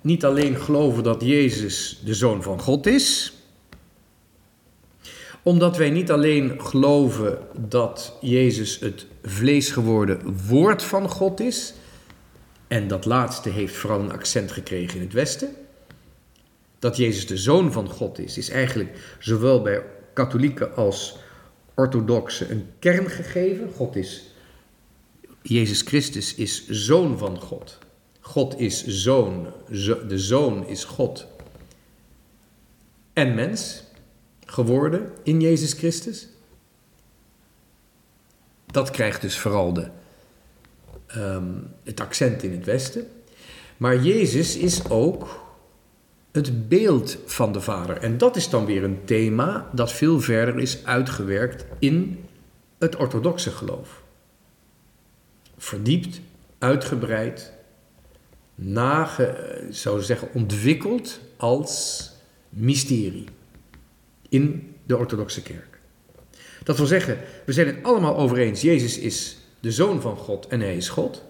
niet 0.00 0.24
alleen 0.24 0.56
geloven 0.56 1.02
dat 1.02 1.22
Jezus 1.22 2.02
de 2.04 2.14
Zoon 2.14 2.42
van 2.42 2.60
God 2.60 2.86
is, 2.86 3.33
omdat 5.44 5.76
wij 5.76 5.90
niet 5.90 6.10
alleen 6.10 6.60
geloven 6.60 7.38
dat 7.56 8.16
Jezus 8.20 8.78
het 8.80 9.06
vlees 9.22 9.70
geworden 9.70 10.38
woord 10.46 10.82
van 10.82 11.08
God 11.08 11.40
is, 11.40 11.74
en 12.68 12.88
dat 12.88 13.04
laatste 13.04 13.48
heeft 13.48 13.74
vooral 13.74 14.00
een 14.00 14.12
accent 14.12 14.52
gekregen 14.52 14.96
in 14.96 15.04
het 15.04 15.12
Westen. 15.12 15.48
Dat 16.78 16.96
Jezus 16.96 17.26
de 17.26 17.36
Zoon 17.36 17.72
van 17.72 17.88
God 17.88 18.18
is, 18.18 18.38
is 18.38 18.50
eigenlijk 18.50 19.16
zowel 19.18 19.62
bij 19.62 19.82
katholieken 20.12 20.76
als 20.76 21.16
orthodoxen 21.74 22.50
een 22.50 22.66
kern 22.78 23.10
gegeven. 23.10 23.72
God 23.72 23.96
is, 23.96 24.34
Jezus 25.42 25.80
Christus 25.80 26.34
is 26.34 26.68
Zoon 26.68 27.18
van 27.18 27.40
God. 27.40 27.78
God 28.20 28.58
is 28.60 28.86
Zoon, 28.86 29.46
de 30.08 30.18
Zoon 30.18 30.66
is 30.66 30.84
God 30.84 31.26
en 33.12 33.34
mens 33.34 33.83
geworden 34.54 35.12
in 35.22 35.40
Jezus 35.40 35.72
Christus. 35.72 36.28
Dat 38.66 38.90
krijgt 38.90 39.20
dus 39.20 39.38
vooral 39.38 39.72
de, 39.72 39.88
um, 41.16 41.66
het 41.82 42.00
accent 42.00 42.42
in 42.42 42.52
het 42.52 42.64
Westen. 42.64 43.06
Maar 43.76 44.02
Jezus 44.02 44.56
is 44.56 44.88
ook 44.88 45.42
het 46.32 46.68
beeld 46.68 47.18
van 47.26 47.52
de 47.52 47.60
Vader. 47.60 47.96
En 47.96 48.18
dat 48.18 48.36
is 48.36 48.48
dan 48.48 48.64
weer 48.64 48.84
een 48.84 49.04
thema 49.04 49.68
dat 49.72 49.92
veel 49.92 50.20
verder 50.20 50.58
is 50.58 50.84
uitgewerkt 50.84 51.64
in 51.78 52.24
het 52.78 52.96
orthodoxe 52.96 53.50
geloof. 53.50 54.02
Verdiept, 55.56 56.20
uitgebreid, 56.58 57.52
nage, 58.54 59.60
zou 59.70 60.02
zeggen, 60.02 60.28
ontwikkeld 60.32 61.20
als 61.36 62.10
mysterie 62.48 63.28
in 64.34 64.74
de 64.86 64.96
orthodoxe 64.96 65.42
kerk. 65.42 65.78
Dat 66.62 66.76
wil 66.76 66.86
zeggen, 66.86 67.18
we 67.44 67.52
zijn 67.52 67.66
het 67.66 67.82
allemaal 67.82 68.16
over 68.16 68.38
eens, 68.38 68.60
Jezus 68.60 68.98
is 68.98 69.38
de 69.60 69.72
zoon 69.72 70.00
van 70.00 70.16
God 70.16 70.46
en 70.46 70.60
hij 70.60 70.76
is 70.76 70.88
God. 70.88 71.22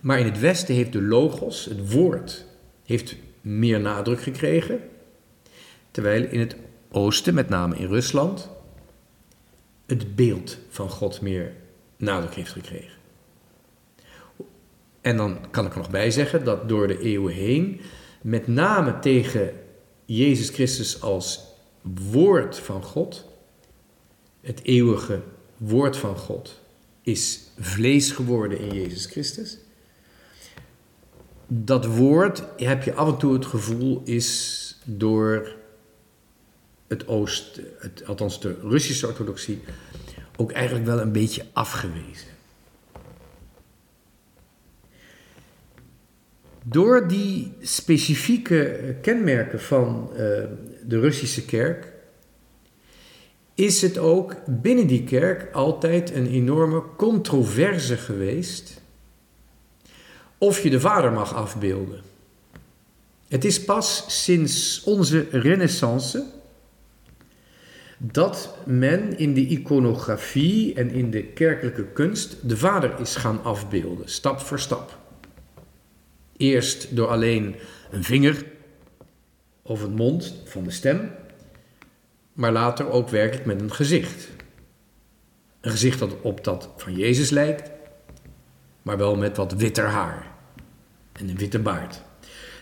Maar 0.00 0.18
in 0.18 0.24
het 0.24 0.40
Westen 0.40 0.74
heeft 0.74 0.92
de 0.92 1.02
logos, 1.02 1.64
het 1.64 1.92
woord, 1.92 2.44
heeft 2.84 3.16
meer 3.40 3.80
nadruk 3.80 4.22
gekregen. 4.22 4.80
Terwijl 5.90 6.24
in 6.24 6.40
het 6.40 6.56
Oosten, 6.90 7.34
met 7.34 7.48
name 7.48 7.76
in 7.76 7.86
Rusland, 7.86 8.50
het 9.86 10.16
beeld 10.16 10.58
van 10.68 10.90
God 10.90 11.20
meer 11.20 11.52
nadruk 11.96 12.34
heeft 12.34 12.52
gekregen. 12.52 12.98
En 15.00 15.16
dan 15.16 15.50
kan 15.50 15.66
ik 15.66 15.72
er 15.72 15.78
nog 15.78 15.90
bij 15.90 16.10
zeggen 16.10 16.44
dat 16.44 16.68
door 16.68 16.86
de 16.86 17.00
eeuwen 17.00 17.34
heen, 17.34 17.80
met 18.22 18.46
name 18.46 18.98
tegen 18.98 19.52
Jezus 20.04 20.48
Christus 20.48 21.02
als 21.02 21.49
woord 21.82 22.58
van 22.58 22.82
God, 22.82 23.28
het 24.40 24.62
eeuwige 24.62 25.22
woord 25.56 25.96
van 25.96 26.16
God, 26.16 26.60
is 27.02 27.40
vlees 27.58 28.10
geworden 28.10 28.58
in 28.58 28.74
Jezus 28.74 29.06
Christus. 29.06 29.58
Dat 31.46 31.86
woord, 31.86 32.42
heb 32.56 32.82
je 32.82 32.94
af 32.94 33.08
en 33.08 33.18
toe 33.18 33.32
het 33.32 33.46
gevoel, 33.46 34.02
is 34.04 34.78
door 34.84 35.56
het 36.86 37.08
Oost, 37.08 37.60
het, 37.78 38.06
althans 38.06 38.40
de 38.40 38.58
Russische 38.62 39.06
orthodoxie, 39.06 39.60
ook 40.36 40.52
eigenlijk 40.52 40.86
wel 40.86 41.00
een 41.00 41.12
beetje 41.12 41.44
afgewezen. 41.52 42.28
Door 46.62 47.08
die 47.08 47.52
specifieke 47.60 48.94
kenmerken 49.02 49.60
van 49.60 50.10
uh, 50.16 50.44
de 50.86 51.00
Russische 51.00 51.44
kerk 51.44 51.92
is 53.54 53.82
het 53.82 53.98
ook 53.98 54.36
binnen 54.46 54.86
die 54.86 55.04
kerk 55.04 55.54
altijd 55.54 56.14
een 56.14 56.26
enorme 56.26 56.82
controverse 56.96 57.96
geweest 57.96 58.80
of 60.38 60.62
je 60.62 60.70
de 60.70 60.80
Vader 60.80 61.12
mag 61.12 61.34
afbeelden. 61.34 62.00
Het 63.28 63.44
is 63.44 63.64
pas 63.64 64.04
sinds 64.24 64.82
onze 64.84 65.26
Renaissance 65.30 66.24
dat 67.98 68.56
men 68.66 69.18
in 69.18 69.34
de 69.34 69.46
iconografie 69.46 70.74
en 70.74 70.90
in 70.90 71.10
de 71.10 71.22
kerkelijke 71.22 71.84
kunst 71.84 72.48
de 72.48 72.56
Vader 72.56 73.00
is 73.00 73.16
gaan 73.16 73.42
afbeelden, 73.42 74.08
stap 74.08 74.40
voor 74.40 74.60
stap. 74.60 74.98
Eerst 76.36 76.96
door 76.96 77.08
alleen 77.08 77.54
een 77.90 78.04
vinger 78.04 78.44
of 79.70 79.82
een 79.82 79.94
mond 79.94 80.34
van 80.44 80.64
de 80.64 80.70
stem, 80.70 81.10
maar 82.32 82.52
later 82.52 82.90
ook 82.90 83.08
werkelijk 83.08 83.46
met 83.46 83.60
een 83.60 83.72
gezicht. 83.72 84.28
Een 85.60 85.70
gezicht 85.70 85.98
dat 85.98 86.20
op 86.20 86.44
dat 86.44 86.68
van 86.76 86.96
Jezus 86.96 87.30
lijkt, 87.30 87.70
maar 88.82 88.96
wel 88.96 89.16
met 89.16 89.36
wat 89.36 89.52
witter 89.52 89.86
haar 89.86 90.32
en 91.12 91.28
een 91.28 91.36
witte 91.36 91.58
baard. 91.58 92.02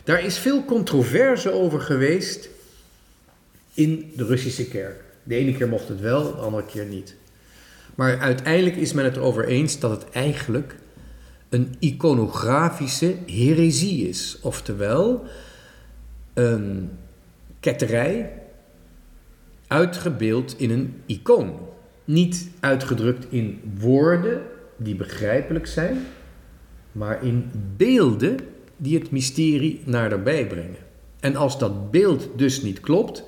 Daar 0.04 0.24
is 0.24 0.38
veel 0.38 0.64
controverse 0.64 1.52
over 1.52 1.80
geweest 1.80 2.48
in 3.74 4.12
de 4.16 4.24
Russische 4.24 4.68
kerk. 4.68 5.04
De 5.22 5.34
ene 5.34 5.52
keer 5.52 5.68
mocht 5.68 5.88
het 5.88 6.00
wel, 6.00 6.22
de 6.22 6.40
andere 6.40 6.64
keer 6.64 6.86
niet. 6.86 7.14
Maar 7.94 8.18
uiteindelijk 8.18 8.76
is 8.76 8.92
men 8.92 9.04
het 9.04 9.16
erover 9.16 9.44
eens 9.44 9.78
dat 9.78 9.90
het 9.90 10.10
eigenlijk 10.10 10.76
een 11.48 11.76
iconografische 11.78 13.16
heresie 13.26 14.08
is. 14.08 14.38
Oftewel, 14.42 15.26
ketterij 17.61 18.33
uitgebeeld 19.66 20.54
in 20.59 20.71
een 20.71 21.02
icoon. 21.07 21.59
Niet 22.04 22.49
uitgedrukt 22.61 23.26
in 23.30 23.61
woorden 23.78 24.42
die 24.76 24.95
begrijpelijk 24.95 25.66
zijn, 25.66 26.07
maar 26.92 27.25
in 27.25 27.50
beelden 27.76 28.37
die 28.76 28.99
het 28.99 29.11
mysterie 29.11 29.83
naderbij 29.85 30.47
brengen. 30.47 30.87
En 31.21 31.37
als 31.37 31.59
dat 31.59 31.90
beeld 31.90 32.28
dus 32.37 32.62
niet 32.62 32.80
klopt, 32.80 33.23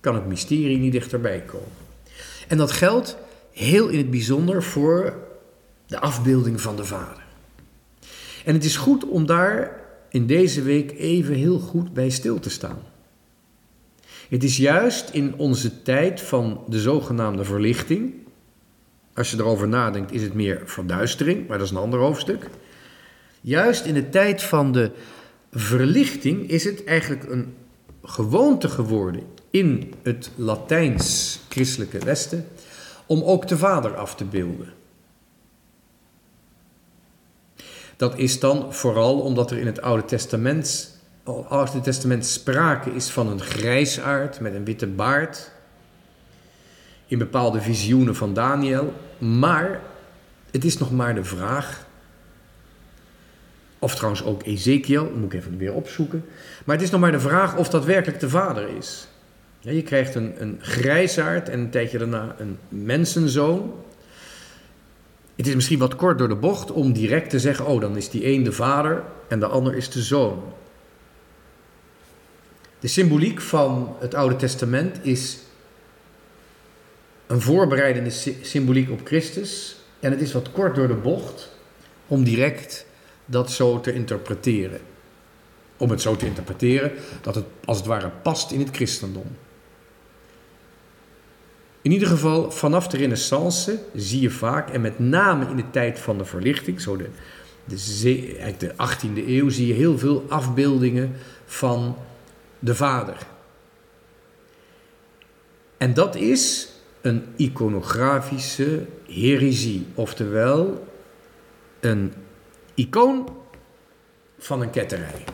kan 0.00 0.14
het 0.14 0.26
mysterie 0.26 0.78
niet 0.78 0.92
dichterbij 0.92 1.40
komen. 1.40 1.84
En 2.48 2.56
dat 2.56 2.72
geldt 2.72 3.16
heel 3.52 3.88
in 3.88 3.98
het 3.98 4.10
bijzonder 4.10 4.62
voor 4.62 5.14
de 5.86 6.00
afbeelding 6.00 6.60
van 6.60 6.76
de 6.76 6.84
Vader. 6.84 7.24
En 8.44 8.54
het 8.54 8.64
is 8.64 8.76
goed 8.76 9.04
om 9.04 9.26
daar 9.26 9.85
in 10.16 10.26
deze 10.26 10.62
week 10.62 10.98
even 10.98 11.34
heel 11.34 11.58
goed 11.58 11.92
bij 11.92 12.10
stil 12.10 12.38
te 12.38 12.50
staan. 12.50 12.78
Het 14.28 14.44
is 14.44 14.56
juist 14.56 15.10
in 15.10 15.34
onze 15.36 15.82
tijd 15.82 16.20
van 16.20 16.60
de 16.68 16.80
zogenaamde 16.80 17.44
verlichting, 17.44 18.14
als 19.14 19.30
je 19.30 19.36
erover 19.36 19.68
nadenkt 19.68 20.12
is 20.12 20.22
het 20.22 20.34
meer 20.34 20.62
verduistering, 20.64 21.48
maar 21.48 21.58
dat 21.58 21.66
is 21.66 21.72
een 21.72 21.80
ander 21.80 22.00
hoofdstuk. 22.00 22.48
Juist 23.40 23.84
in 23.84 23.94
de 23.94 24.08
tijd 24.08 24.42
van 24.42 24.72
de 24.72 24.90
verlichting 25.52 26.48
is 26.50 26.64
het 26.64 26.84
eigenlijk 26.84 27.30
een 27.30 27.54
gewoonte 28.02 28.68
geworden 28.68 29.22
in 29.50 29.92
het 30.02 30.30
Latijns-christelijke 30.36 31.98
Westen 31.98 32.46
om 33.06 33.22
ook 33.22 33.48
de 33.48 33.58
Vader 33.58 33.96
af 33.96 34.14
te 34.14 34.24
beelden. 34.24 34.75
Dat 37.96 38.18
is 38.18 38.40
dan 38.40 38.74
vooral 38.74 39.20
omdat 39.20 39.50
er 39.50 39.58
in 39.58 39.66
het 39.66 39.82
Oude 39.82 40.04
Testament, 40.04 40.94
Oude 41.48 41.80
Testament 41.80 42.26
sprake 42.26 42.90
is 42.90 43.08
van 43.08 43.28
een 43.28 43.40
grijsaard 43.40 44.40
met 44.40 44.54
een 44.54 44.64
witte 44.64 44.86
baard. 44.86 45.50
In 47.06 47.18
bepaalde 47.18 47.60
visioenen 47.60 48.16
van 48.16 48.34
Daniel. 48.34 48.92
Maar 49.18 49.80
het 50.50 50.64
is 50.64 50.78
nog 50.78 50.92
maar 50.92 51.14
de 51.14 51.24
vraag. 51.24 51.86
Of 53.78 53.94
trouwens 53.94 54.24
ook 54.24 54.42
Ezekiel, 54.42 55.12
moet 55.14 55.32
ik 55.32 55.38
even 55.38 55.58
weer 55.58 55.72
opzoeken. 55.72 56.24
Maar 56.64 56.76
het 56.76 56.84
is 56.84 56.90
nog 56.90 57.00
maar 57.00 57.12
de 57.12 57.20
vraag 57.20 57.56
of 57.56 57.68
dat 57.68 57.84
werkelijk 57.84 58.20
de 58.20 58.28
vader 58.28 58.68
is. 58.68 59.08
je 59.60 59.82
krijgt 59.82 60.14
een, 60.14 60.34
een 60.38 60.58
grijsaard 60.60 61.48
en 61.48 61.58
een 61.58 61.70
tijdje 61.70 61.98
daarna 61.98 62.34
een 62.38 62.58
mensenzoon. 62.68 63.72
Het 65.36 65.46
is 65.46 65.54
misschien 65.54 65.78
wat 65.78 65.96
kort 65.96 66.18
door 66.18 66.28
de 66.28 66.34
bocht 66.34 66.70
om 66.70 66.92
direct 66.92 67.30
te 67.30 67.38
zeggen: 67.38 67.66
oh, 67.66 67.80
dan 67.80 67.96
is 67.96 68.10
die 68.10 68.26
een 68.26 68.42
de 68.42 68.52
vader 68.52 69.02
en 69.28 69.40
de 69.40 69.46
ander 69.46 69.76
is 69.76 69.90
de 69.90 70.02
zoon. 70.02 70.42
De 72.80 72.88
symboliek 72.88 73.40
van 73.40 73.96
het 73.98 74.14
Oude 74.14 74.36
Testament 74.36 74.98
is 75.02 75.38
een 77.26 77.40
voorbereidende 77.40 78.10
symboliek 78.42 78.90
op 78.90 79.00
Christus. 79.04 79.76
En 80.00 80.10
het 80.10 80.20
is 80.20 80.32
wat 80.32 80.52
kort 80.52 80.74
door 80.74 80.88
de 80.88 80.94
bocht 80.94 81.50
om 82.06 82.24
direct 82.24 82.86
dat 83.24 83.50
zo 83.50 83.80
te 83.80 83.92
interpreteren. 83.92 84.80
Om 85.76 85.90
het 85.90 86.00
zo 86.00 86.16
te 86.16 86.26
interpreteren 86.26 86.92
dat 87.22 87.34
het 87.34 87.44
als 87.64 87.76
het 87.76 87.86
ware 87.86 88.10
past 88.22 88.50
in 88.50 88.60
het 88.60 88.76
christendom. 88.76 89.36
In 91.86 91.92
ieder 91.92 92.08
geval, 92.08 92.50
vanaf 92.50 92.88
de 92.88 92.96
Renaissance 92.96 93.78
zie 93.94 94.20
je 94.20 94.30
vaak, 94.30 94.70
en 94.70 94.80
met 94.80 94.98
name 94.98 95.48
in 95.48 95.56
de 95.56 95.70
tijd 95.70 95.98
van 95.98 96.18
de 96.18 96.24
verlichting, 96.24 96.80
zo 96.80 96.96
de, 96.96 97.08
de, 97.64 98.54
de 98.58 98.72
18e 98.72 99.26
eeuw, 99.26 99.48
zie 99.48 99.66
je 99.66 99.72
heel 99.72 99.98
veel 99.98 100.24
afbeeldingen 100.28 101.12
van 101.44 101.96
de 102.58 102.74
Vader. 102.74 103.16
En 105.76 105.94
dat 105.94 106.14
is 106.14 106.72
een 107.00 107.24
iconografische 107.36 108.86
heresie, 109.08 109.86
oftewel 109.94 110.86
een 111.80 112.12
icoon 112.74 113.28
van 114.38 114.60
een 114.60 114.70
ketterij. 114.70 115.24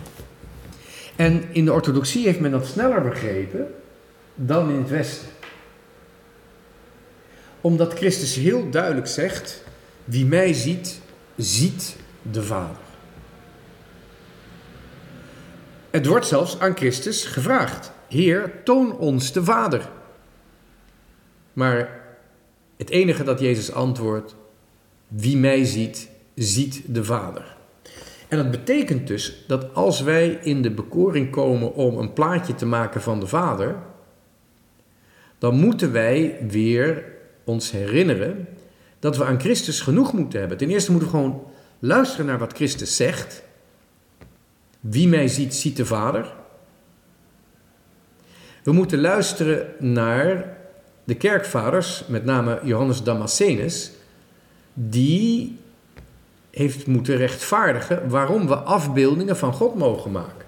En 1.16 1.44
in 1.52 1.64
de 1.64 1.72
orthodoxie 1.72 2.24
heeft 2.24 2.40
men 2.40 2.50
dat 2.50 2.66
sneller 2.66 3.02
begrepen 3.02 3.74
dan 4.34 4.70
in 4.70 4.78
het 4.78 4.90
Westen 4.90 5.31
omdat 7.62 7.92
Christus 7.92 8.34
heel 8.34 8.70
duidelijk 8.70 9.06
zegt: 9.06 9.64
Wie 10.04 10.26
mij 10.26 10.52
ziet, 10.52 11.00
ziet 11.36 11.96
de 12.22 12.42
Vader. 12.42 12.76
Het 15.90 16.06
wordt 16.06 16.26
zelfs 16.26 16.58
aan 16.58 16.76
Christus 16.76 17.24
gevraagd: 17.24 17.92
Heer, 18.08 18.52
toon 18.64 18.98
ons 18.98 19.32
de 19.32 19.44
Vader. 19.44 19.88
Maar 21.52 22.00
het 22.76 22.90
enige 22.90 23.24
dat 23.24 23.40
Jezus 23.40 23.72
antwoordt: 23.72 24.34
Wie 25.08 25.36
mij 25.36 25.64
ziet, 25.64 26.08
ziet 26.34 26.82
de 26.86 27.04
Vader. 27.04 27.56
En 28.28 28.38
dat 28.38 28.50
betekent 28.50 29.06
dus 29.06 29.44
dat 29.46 29.74
als 29.74 30.00
wij 30.00 30.38
in 30.42 30.62
de 30.62 30.70
bekoring 30.70 31.30
komen 31.30 31.74
om 31.74 31.98
een 31.98 32.12
plaatje 32.12 32.54
te 32.54 32.66
maken 32.66 33.02
van 33.02 33.20
de 33.20 33.26
Vader, 33.26 33.76
dan 35.38 35.54
moeten 35.54 35.92
wij 35.92 36.38
weer 36.48 37.11
ons 37.44 37.70
herinneren 37.70 38.48
dat 38.98 39.16
we 39.16 39.24
aan 39.24 39.40
Christus 39.40 39.80
genoeg 39.80 40.12
moeten 40.12 40.40
hebben. 40.40 40.58
Ten 40.58 40.70
eerste 40.70 40.90
moeten 40.90 41.10
we 41.10 41.16
gewoon 41.16 41.42
luisteren 41.78 42.26
naar 42.26 42.38
wat 42.38 42.52
Christus 42.52 42.96
zegt. 42.96 43.42
Wie 44.80 45.08
mij 45.08 45.28
ziet, 45.28 45.54
ziet 45.54 45.76
de 45.76 45.86
Vader. 45.86 46.32
We 48.62 48.72
moeten 48.72 49.00
luisteren 49.00 49.66
naar 49.78 50.56
de 51.04 51.14
kerkvaders, 51.14 52.04
met 52.06 52.24
name 52.24 52.60
Johannes 52.62 53.02
Damascenus, 53.02 53.92
die 54.74 55.58
heeft 56.50 56.86
moeten 56.86 57.16
rechtvaardigen 57.16 58.08
waarom 58.08 58.46
we 58.46 58.54
afbeeldingen 58.54 59.36
van 59.36 59.52
God 59.52 59.74
mogen 59.74 60.10
maken. 60.10 60.46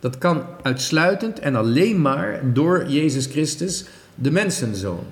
Dat 0.00 0.18
kan 0.18 0.44
uitsluitend 0.62 1.38
en 1.38 1.54
alleen 1.54 2.00
maar 2.00 2.52
door 2.52 2.86
Jezus 2.88 3.26
Christus, 3.26 3.84
de 4.14 4.30
mensenzoon. 4.30 5.04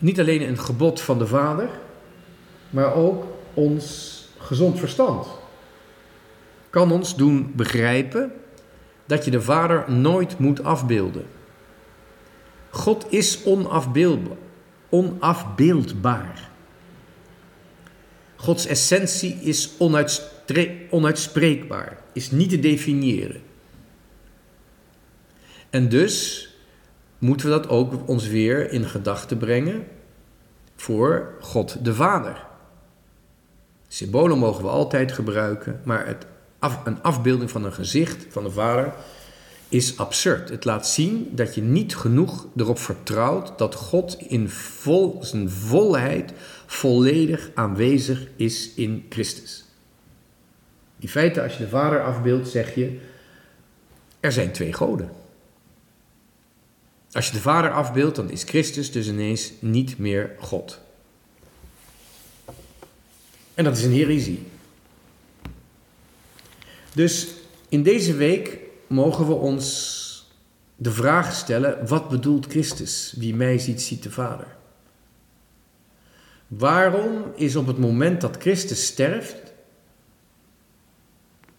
Niet 0.00 0.20
alleen 0.20 0.48
een 0.48 0.58
gebod 0.58 1.00
van 1.00 1.18
de 1.18 1.26
Vader, 1.26 1.68
maar 2.70 2.94
ook 2.94 3.24
ons 3.54 4.18
gezond 4.38 4.78
verstand. 4.78 5.26
Kan 6.70 6.92
ons 6.92 7.16
doen 7.16 7.52
begrijpen 7.56 8.32
dat 9.06 9.24
je 9.24 9.30
de 9.30 9.42
Vader 9.42 9.92
nooit 9.92 10.38
moet 10.38 10.64
afbeelden. 10.64 11.26
God 12.70 13.06
is 13.08 13.42
onafbeeldbaar. 14.90 16.48
Gods 18.36 18.66
essentie 18.66 19.34
is 19.34 19.70
onuitspreekbaar, 20.90 21.98
is 22.12 22.30
niet 22.30 22.50
te 22.50 22.58
definiëren. 22.58 23.42
En 25.70 25.88
dus 25.88 26.49
moeten 27.20 27.46
we 27.46 27.52
dat 27.52 27.68
ook 27.68 28.08
ons 28.08 28.28
weer 28.28 28.72
in 28.72 28.84
gedachten 28.84 29.38
brengen 29.38 29.86
voor 30.76 31.34
God 31.40 31.84
de 31.84 31.94
Vader. 31.94 32.46
Symbolen 33.88 34.38
mogen 34.38 34.62
we 34.62 34.70
altijd 34.70 35.12
gebruiken, 35.12 35.80
maar 35.84 36.06
het 36.06 36.26
een 36.84 37.02
afbeelding 37.02 37.50
van 37.50 37.64
een 37.64 37.72
gezicht 37.72 38.26
van 38.28 38.44
de 38.44 38.50
Vader 38.50 38.92
is 39.68 39.98
absurd. 39.98 40.48
Het 40.48 40.64
laat 40.64 40.88
zien 40.88 41.28
dat 41.32 41.54
je 41.54 41.62
niet 41.62 41.96
genoeg 41.96 42.46
erop 42.56 42.78
vertrouwt 42.78 43.58
dat 43.58 43.74
God 43.74 44.18
in 44.18 44.48
vol, 44.48 45.18
zijn 45.20 45.50
volheid 45.50 46.32
volledig 46.66 47.50
aanwezig 47.54 48.26
is 48.36 48.74
in 48.74 49.06
Christus. 49.08 49.64
In 50.98 51.08
feite, 51.08 51.42
als 51.42 51.52
je 51.52 51.64
de 51.64 51.68
Vader 51.68 52.04
afbeeldt, 52.04 52.48
zeg 52.48 52.74
je: 52.74 52.98
er 54.20 54.32
zijn 54.32 54.52
twee 54.52 54.72
goden. 54.72 55.10
Als 57.12 57.26
je 57.26 57.32
de 57.32 57.40
Vader 57.40 57.72
afbeeldt, 57.72 58.16
dan 58.16 58.30
is 58.30 58.42
Christus 58.42 58.92
dus 58.92 59.08
ineens 59.08 59.52
niet 59.58 59.98
meer 59.98 60.34
God. 60.38 60.80
En 63.54 63.64
dat 63.64 63.76
is 63.76 63.84
een 63.84 63.92
heresie. 63.92 64.46
Dus 66.94 67.28
in 67.68 67.82
deze 67.82 68.14
week 68.14 68.58
mogen 68.86 69.26
we 69.26 69.32
ons 69.32 69.98
de 70.76 70.90
vraag 70.90 71.34
stellen: 71.34 71.88
wat 71.88 72.08
bedoelt 72.08 72.46
Christus? 72.46 73.14
Wie 73.16 73.34
mij 73.34 73.58
ziet, 73.58 73.82
ziet 73.82 74.02
de 74.02 74.10
Vader. 74.10 74.56
Waarom 76.46 77.32
is 77.34 77.56
op 77.56 77.66
het 77.66 77.78
moment 77.78 78.20
dat 78.20 78.36
Christus 78.36 78.86
sterft 78.86 79.52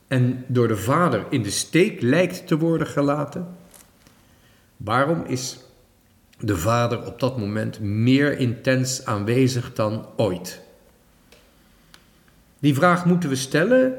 en 0.08 0.46
door 0.48 0.68
de 0.68 0.78
Vader 0.78 1.26
in 1.30 1.44
de 1.44 1.50
steek 1.50 2.02
lijkt 2.02 2.48
te 2.48 2.58
worden 2.58 2.88
gelaten, 2.88 3.58
Waarom 4.84 5.26
is 5.26 5.60
de 6.40 6.58
Vader 6.58 7.06
op 7.06 7.20
dat 7.20 7.38
moment 7.38 7.80
meer 7.80 8.38
intens 8.38 9.06
aanwezig 9.06 9.74
dan 9.74 10.06
ooit? 10.18 10.62
Die 12.60 12.74
vraag 12.74 13.06
moeten 13.06 13.30
we 13.30 13.36
stellen 13.36 13.98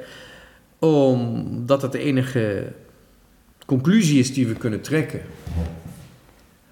omdat 0.78 1.82
het 1.82 1.92
de 1.92 1.98
enige 1.98 2.72
conclusie 3.66 4.18
is 4.18 4.34
die 4.34 4.46
we 4.46 4.54
kunnen 4.54 4.80
trekken. 4.80 5.22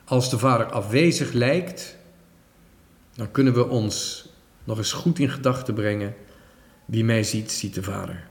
Als 0.04 0.30
de 0.30 0.38
Vader 0.38 0.66
afwezig 0.66 1.32
lijkt, 1.32 1.96
dan 3.14 3.30
kunnen 3.30 3.54
we 3.54 3.68
ons 3.68 4.28
nog 4.64 4.78
eens 4.78 4.92
goed 4.92 5.18
in 5.18 5.30
gedachten 5.30 5.74
brengen. 5.74 6.14
Wie 6.84 7.04
mij 7.04 7.22
ziet, 7.22 7.52
ziet 7.52 7.74
de 7.74 7.82
Vader. 7.82 8.28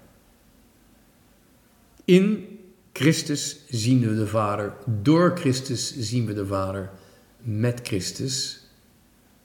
In 2.06 2.59
Christus 2.94 3.60
zien 3.70 4.00
we 4.00 4.16
de 4.16 4.28
Vader. 4.28 4.74
Door 4.86 5.38
Christus 5.38 5.98
zien 5.98 6.26
we 6.26 6.34
de 6.34 6.46
Vader. 6.46 6.90
Met 7.38 7.80
Christus 7.84 8.64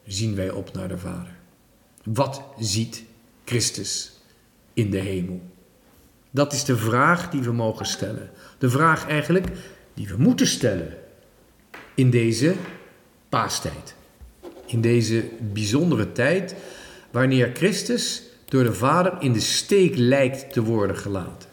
zien 0.06 0.34
wij 0.34 0.50
op 0.50 0.72
naar 0.72 0.88
de 0.88 0.98
Vader. 0.98 1.36
Wat 2.04 2.42
ziet 2.58 3.02
Christus 3.44 4.12
in 4.72 4.90
de 4.90 4.98
hemel? 4.98 5.40
Dat 6.30 6.52
is 6.52 6.64
de 6.64 6.76
vraag 6.76 7.30
die 7.30 7.40
we 7.40 7.52
mogen 7.52 7.86
stellen. 7.86 8.30
De 8.58 8.70
vraag 8.70 9.08
eigenlijk 9.08 9.46
die 9.94 10.08
we 10.08 10.16
moeten 10.16 10.46
stellen 10.46 10.98
in 11.94 12.10
deze 12.10 12.54
paastijd. 13.28 13.94
In 14.66 14.80
deze 14.80 15.24
bijzondere 15.52 16.12
tijd 16.12 16.54
wanneer 17.10 17.50
Christus 17.54 18.22
door 18.44 18.62
de 18.62 18.74
Vader 18.74 19.16
in 19.20 19.32
de 19.32 19.40
steek 19.40 19.96
lijkt 19.96 20.52
te 20.52 20.62
worden 20.62 20.96
gelaten. 20.96 21.48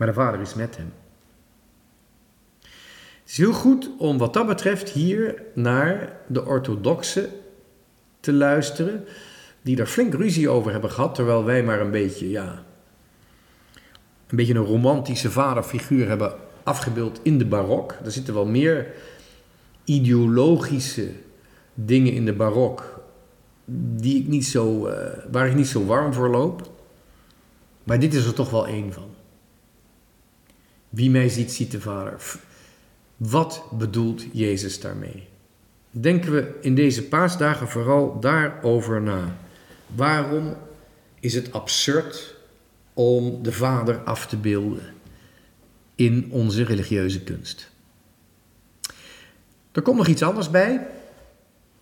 Maar 0.00 0.08
de 0.08 0.14
Vader 0.14 0.40
is 0.40 0.54
met 0.54 0.76
hem. 0.76 0.92
Het 2.60 3.30
is 3.30 3.36
heel 3.36 3.52
goed 3.52 3.90
om 3.98 4.18
wat 4.18 4.32
dat 4.32 4.46
betreft 4.46 4.88
hier 4.88 5.42
naar 5.54 6.16
de 6.26 6.46
orthodoxen 6.46 7.30
te 8.20 8.32
luisteren, 8.32 9.04
die 9.62 9.76
daar 9.76 9.86
flink 9.86 10.14
ruzie 10.14 10.48
over 10.48 10.72
hebben 10.72 10.90
gehad, 10.90 11.14
terwijl 11.14 11.44
wij 11.44 11.62
maar 11.62 11.80
een 11.80 11.90
beetje, 11.90 12.30
ja, 12.30 12.64
een 14.26 14.36
beetje 14.36 14.54
een 14.54 14.64
romantische 14.64 15.30
vaderfiguur 15.30 16.08
hebben 16.08 16.34
afgebeeld 16.62 17.20
in 17.22 17.38
de 17.38 17.46
barok. 17.46 17.96
Er 18.04 18.12
zitten 18.12 18.34
wel 18.34 18.46
meer 18.46 18.86
ideologische 19.84 21.12
dingen 21.74 22.12
in 22.12 22.24
de 22.24 22.34
barok 22.34 23.02
die 23.96 24.20
ik 24.20 24.26
niet 24.26 24.46
zo, 24.46 24.88
uh, 24.88 24.94
waar 25.30 25.46
ik 25.46 25.54
niet 25.54 25.68
zo 25.68 25.84
warm 25.84 26.12
voor 26.12 26.28
loop. 26.28 26.70
Maar 27.84 27.98
dit 27.98 28.14
is 28.14 28.26
er 28.26 28.34
toch 28.34 28.50
wel 28.50 28.66
één 28.66 28.92
van. 28.92 29.18
Wie 30.90 31.10
mij 31.10 31.28
ziet, 31.28 31.52
ziet 31.52 31.70
de 31.70 31.80
Vader. 31.80 32.20
Wat 33.16 33.64
bedoelt 33.72 34.24
Jezus 34.32 34.80
daarmee? 34.80 35.28
Denken 35.90 36.32
we 36.32 36.58
in 36.60 36.74
deze 36.74 37.02
paasdagen 37.02 37.68
vooral 37.68 38.20
daarover 38.20 39.02
na. 39.02 39.36
Waarom 39.94 40.56
is 41.20 41.34
het 41.34 41.52
absurd 41.52 42.36
om 42.92 43.42
de 43.42 43.52
Vader 43.52 43.98
af 43.98 44.26
te 44.26 44.36
beelden 44.36 44.82
in 45.94 46.28
onze 46.30 46.64
religieuze 46.64 47.22
kunst? 47.22 47.70
Er 49.72 49.82
komt 49.82 49.96
nog 49.96 50.06
iets 50.06 50.22
anders 50.22 50.50
bij. 50.50 50.86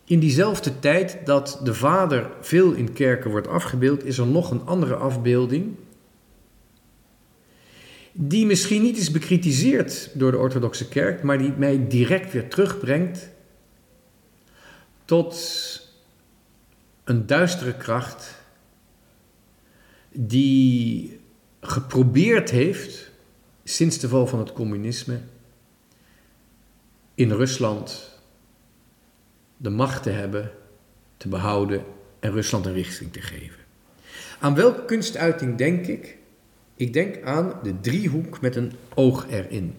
In 0.05 0.19
diezelfde 0.19 0.79
tijd 0.79 1.19
dat 1.25 1.61
de 1.65 1.75
Vader 1.75 2.31
veel 2.41 2.73
in 2.73 2.93
kerken 2.93 3.31
wordt 3.31 3.49
afgebeeld, 3.49 4.05
is 4.05 4.19
er 4.19 4.27
nog 4.27 4.51
een 4.51 4.67
andere 4.67 4.95
afbeelding. 4.95 5.77
Die 8.21 8.47
misschien 8.47 8.83
niet 8.83 8.97
is 8.97 9.11
bekritiseerd 9.11 10.11
door 10.13 10.31
de 10.31 10.39
orthodoxe 10.39 10.89
kerk, 10.89 11.23
maar 11.23 11.39
die 11.39 11.53
mij 11.53 11.89
direct 11.89 12.33
weer 12.33 12.49
terugbrengt 12.49 13.29
tot 15.05 15.37
een 17.05 17.27
duistere 17.27 17.77
kracht 17.77 18.35
die 20.13 21.21
geprobeerd 21.61 22.51
heeft 22.51 23.11
sinds 23.65 23.99
de 23.99 24.09
val 24.09 24.27
van 24.27 24.39
het 24.39 24.53
communisme 24.53 25.21
in 27.15 27.33
Rusland 27.33 28.19
de 29.57 29.71
macht 29.71 30.03
te 30.03 30.11
hebben, 30.11 30.51
te 31.17 31.29
behouden 31.29 31.85
en 32.21 32.33
Rusland 32.33 32.67
een 32.67 32.73
richting 32.73 33.13
te 33.13 33.21
geven. 33.21 33.61
Aan 34.39 34.55
welke 34.55 34.85
kunstuiting 34.85 35.57
denk 35.57 35.87
ik? 35.87 36.18
Ik 36.79 36.93
denk 36.93 37.23
aan 37.23 37.53
de 37.63 37.81
driehoek 37.81 38.41
met 38.41 38.57
een 38.57 38.73
oog 38.95 39.27
erin. 39.31 39.75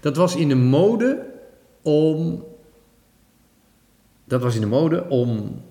Dat 0.00 0.16
was 0.16 0.36
in 0.36 0.48
de 0.48 0.54
mode 0.54 1.26
om. 1.82 2.44
Dat 4.24 4.42
was 4.42 4.54
in 4.54 4.60
de 4.60 4.66
mode 4.66 5.08
om 5.08 5.62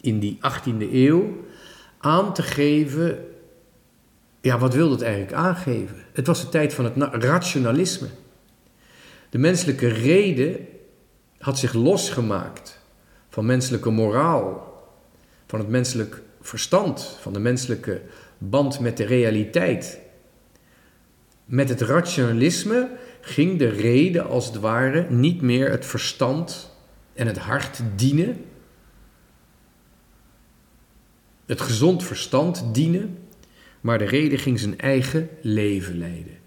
in 0.00 0.18
die 0.18 0.38
18e 0.38 0.92
eeuw 0.92 1.24
aan 1.98 2.34
te 2.34 2.42
geven. 2.42 3.24
Ja, 4.40 4.58
wat 4.58 4.74
wilde 4.74 4.92
het 4.92 5.02
eigenlijk 5.02 5.32
aangeven? 5.32 5.96
Het 6.12 6.26
was 6.26 6.40
de 6.40 6.48
tijd 6.48 6.74
van 6.74 6.84
het 6.84 7.24
rationalisme. 7.24 8.08
De 9.30 9.38
menselijke 9.38 9.88
reden 9.88 10.66
had 11.38 11.58
zich 11.58 11.72
losgemaakt 11.72 12.80
van 13.28 13.46
menselijke 13.46 13.90
moraal, 13.90 14.72
van 15.46 15.58
het 15.58 15.68
menselijk 15.68 16.22
verstand, 16.40 17.16
van 17.20 17.32
de 17.32 17.40
menselijke 17.40 18.00
band 18.50 18.80
met 18.80 18.96
de 18.96 19.04
realiteit. 19.04 20.00
Met 21.44 21.68
het 21.68 21.80
rationalisme 21.80 22.90
ging 23.20 23.58
de 23.58 23.68
reden 23.68 24.28
als 24.28 24.46
het 24.46 24.60
ware 24.60 25.06
niet 25.10 25.40
meer 25.40 25.70
het 25.70 25.86
verstand 25.86 26.76
en 27.14 27.26
het 27.26 27.38
hart 27.38 27.80
dienen, 27.96 28.44
het 31.46 31.60
gezond 31.60 32.04
verstand 32.04 32.64
dienen, 32.72 33.18
maar 33.80 33.98
de 33.98 34.04
reden 34.04 34.38
ging 34.38 34.58
zijn 34.58 34.78
eigen 34.78 35.28
leven 35.40 35.98
leiden. 35.98 36.38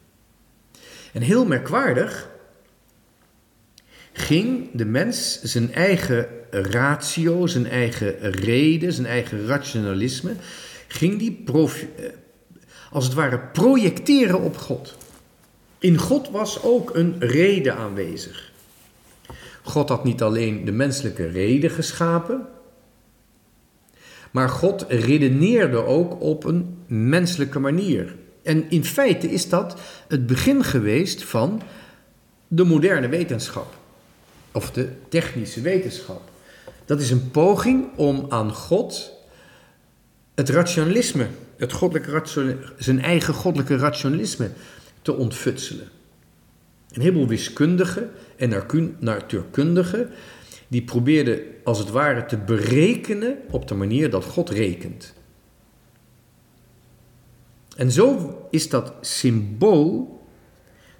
En 1.13 1.21
heel 1.21 1.45
merkwaardig, 1.45 2.29
ging 4.13 4.69
de 4.73 4.85
mens 4.85 5.41
zijn 5.41 5.73
eigen 5.73 6.27
ratio, 6.49 7.47
zijn 7.47 7.67
eigen 7.67 8.31
reden, 8.31 8.93
zijn 8.93 9.07
eigen 9.07 9.45
rationalisme, 9.45 10.33
ging 10.87 11.19
die 11.19 11.43
eh, 11.45 12.05
als 12.91 13.05
het 13.05 13.13
ware 13.13 13.39
projecteren 13.39 14.41
op 14.41 14.57
God. 14.57 14.95
In 15.79 15.97
God 15.97 16.29
was 16.29 16.63
ook 16.63 16.95
een 16.95 17.15
reden 17.19 17.75
aanwezig. 17.75 18.51
God 19.63 19.89
had 19.89 20.03
niet 20.03 20.21
alleen 20.21 20.65
de 20.65 20.71
menselijke 20.71 21.27
reden 21.27 21.69
geschapen, 21.69 22.47
maar 24.31 24.49
God 24.49 24.85
redeneerde 24.87 25.85
ook 25.85 26.21
op 26.21 26.43
een 26.43 26.77
menselijke 26.87 27.59
manier. 27.59 28.15
En 28.43 28.69
in 28.69 28.85
feite 28.85 29.31
is 29.31 29.49
dat 29.49 29.79
het 30.07 30.27
begin 30.27 30.63
geweest 30.63 31.23
van 31.23 31.61
de 32.47 32.63
moderne 32.63 33.07
wetenschap 33.07 33.73
of 34.51 34.71
de 34.71 34.89
technische 35.09 35.61
wetenschap. 35.61 36.21
Dat 36.85 37.01
is 37.01 37.11
een 37.11 37.31
poging 37.31 37.87
om 37.95 38.25
aan 38.29 38.53
God 38.53 39.14
het 40.35 40.49
rationalisme, 40.49 41.27
het 41.57 41.73
goddelijke 41.73 42.57
zijn 42.77 43.01
eigen 43.01 43.33
goddelijke 43.33 43.77
rationalisme 43.77 44.49
te 45.01 45.13
ontfutselen. 45.13 45.87
Een 46.91 47.01
heleboel 47.01 47.27
wiskundigen 47.27 48.11
en 48.35 48.63
natuurkundigen 48.99 50.09
die 50.67 50.83
probeerden 50.83 51.41
als 51.63 51.79
het 51.79 51.89
ware 51.89 52.25
te 52.25 52.37
berekenen 52.37 53.37
op 53.49 53.67
de 53.67 53.75
manier 53.75 54.09
dat 54.09 54.23
God 54.25 54.49
rekent. 54.49 55.13
En 57.75 57.91
zo 57.91 58.37
is 58.49 58.69
dat 58.69 58.93
symbool, 59.01 60.23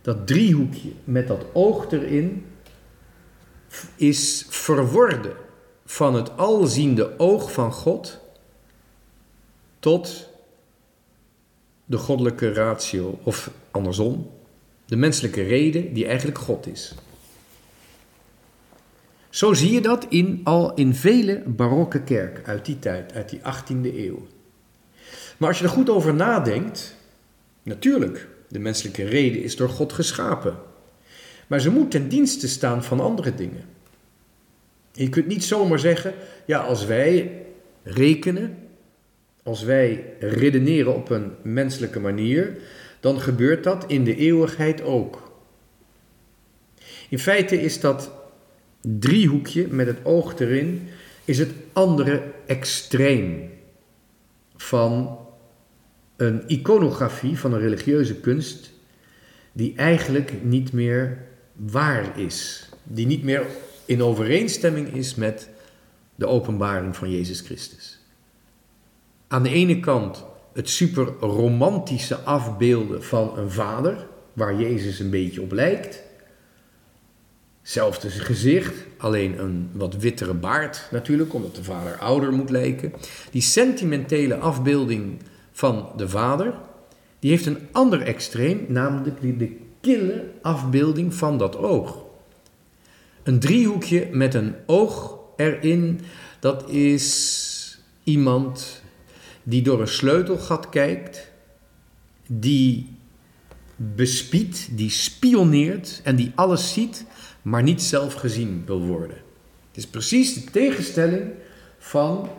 dat 0.02 0.28
driehoekje 0.28 0.92
met 1.04 1.28
dat 1.28 1.46
oog 1.54 1.92
erin, 1.92 2.46
is 3.96 4.46
verworden 4.50 5.34
van 5.86 6.16
het 6.16 6.38
alziende 6.38 7.20
oog 7.20 7.52
van 7.52 7.72
God 7.72 8.25
tot 9.86 10.30
de 11.86 11.98
goddelijke 11.98 12.54
ratio, 12.54 13.20
of 13.24 13.52
andersom, 13.72 14.32
de 14.86 14.96
menselijke 14.96 15.42
reden 15.42 15.94
die 15.94 16.06
eigenlijk 16.06 16.38
God 16.38 16.68
is. 16.68 16.96
Zo 19.30 19.54
zie 19.54 19.72
je 19.72 19.82
dat 19.82 20.06
in, 20.10 20.42
al 20.44 20.74
in 20.74 20.94
vele 20.94 21.44
barokke 21.46 22.02
kerken 22.02 22.46
uit 22.46 22.66
die 22.66 22.80
tijd, 22.80 23.14
uit 23.14 23.30
die 23.30 23.40
18e 23.40 23.96
eeuw. 23.96 24.28
Maar 25.38 25.50
als 25.50 25.58
je 25.58 25.64
er 25.64 25.70
goed 25.70 25.90
over 25.90 26.14
nadenkt, 26.14 26.96
natuurlijk, 27.64 28.28
de 28.48 28.60
menselijke 28.60 29.04
reden 29.04 29.44
is 29.44 29.56
door 29.56 29.70
God 29.70 29.94
geschapen. 29.94 30.58
Maar 31.48 31.60
ze 31.60 31.70
moet 31.70 31.92
ten 31.92 32.10
dienste 32.10 32.48
staan 32.48 32.84
van 32.84 33.00
andere 33.00 33.36
dingen. 33.36 33.66
Je 34.92 35.10
kunt 35.10 35.28
niet 35.28 35.44
zomaar 35.44 35.80
zeggen, 35.80 36.14
ja, 36.46 36.60
als 36.60 36.86
wij 36.86 37.42
rekenen, 37.84 38.64
als 39.46 39.64
wij 39.64 40.04
redeneren 40.20 40.96
op 40.96 41.10
een 41.10 41.32
menselijke 41.42 42.00
manier, 42.00 42.58
dan 43.00 43.22
gebeurt 43.22 43.64
dat 43.64 43.86
in 43.88 44.04
de 44.04 44.16
eeuwigheid 44.16 44.82
ook. 44.82 45.32
In 47.10 47.20
feite 47.20 47.62
is 47.62 47.80
dat 47.80 48.12
driehoekje 48.82 49.68
met 49.68 49.88
het 49.88 49.98
oog 50.04 50.40
erin, 50.40 50.88
is 51.26 51.38
het 51.38 51.52
andere 51.74 52.24
extreem 52.46 53.50
van 54.56 55.20
een 56.16 56.44
iconografie, 56.48 57.40
van 57.40 57.54
een 57.54 57.60
religieuze 57.60 58.16
kunst, 58.16 58.72
die 59.52 59.74
eigenlijk 59.76 60.44
niet 60.44 60.72
meer 60.72 61.18
waar 61.54 62.20
is. 62.20 62.70
Die 62.84 63.06
niet 63.06 63.24
meer 63.24 63.46
in 63.86 64.04
overeenstemming 64.04 64.94
is 64.94 65.16
met 65.16 65.50
de 66.16 66.28
openbaring 66.28 66.96
van 66.96 67.12
Jezus 67.12 67.40
Christus. 67.40 67.95
Aan 69.28 69.44
de 69.44 69.50
ene 69.50 69.80
kant 69.80 70.26
het 70.54 70.70
super 70.70 71.06
romantische 71.20 72.16
afbeelden 72.16 73.04
van 73.04 73.38
een 73.38 73.52
vader, 73.52 74.08
waar 74.34 74.60
Jezus 74.60 75.00
een 75.00 75.10
beetje 75.10 75.42
op 75.42 75.52
lijkt. 75.52 76.04
Zelfde 77.62 78.10
gezicht, 78.10 78.74
alleen 78.98 79.40
een 79.40 79.70
wat 79.74 79.96
wittere 79.96 80.34
baard 80.34 80.88
natuurlijk, 80.92 81.34
omdat 81.34 81.56
de 81.56 81.64
vader 81.64 81.98
ouder 81.98 82.32
moet 82.32 82.50
lijken. 82.50 82.94
Die 83.32 83.42
sentimentele 83.42 84.36
afbeelding 84.36 85.22
van 85.52 85.90
de 85.98 86.10
vader, 86.10 86.54
die 87.20 87.30
heeft 87.32 87.46
een 87.46 87.68
ander 87.72 88.02
extreem, 88.02 88.66
namelijk 88.68 89.40
de 89.40 89.58
kille 89.82 90.24
afbeelding 90.42 91.14
van 91.14 91.38
dat 91.38 91.58
oog. 91.58 92.04
Een 93.24 93.40
driehoekje 93.40 94.08
met 94.12 94.34
een 94.34 94.56
oog 94.66 95.18
erin, 95.36 96.02
dat 96.40 96.70
is 96.70 97.80
iemand 98.04 98.84
die 99.48 99.62
door 99.62 99.82
een 99.82 99.88
sleutelgat 99.88 100.70
kijkt, 100.70 101.32
die 102.28 102.90
bespiedt, 103.76 104.78
die 104.78 104.90
spioneert 104.90 106.02
en 106.04 106.16
die 106.16 106.32
alles 106.36 106.74
ziet, 106.74 107.06
maar 107.42 107.64
niet 107.64 107.82
zelf 107.82 108.14
gezien 108.14 108.64
wil 108.66 108.82
worden. 108.82 109.18
Het 109.68 109.78
is 109.78 109.88
precies 109.88 110.34
de 110.34 110.52
tegenstelling 110.52 111.32
van 111.78 112.30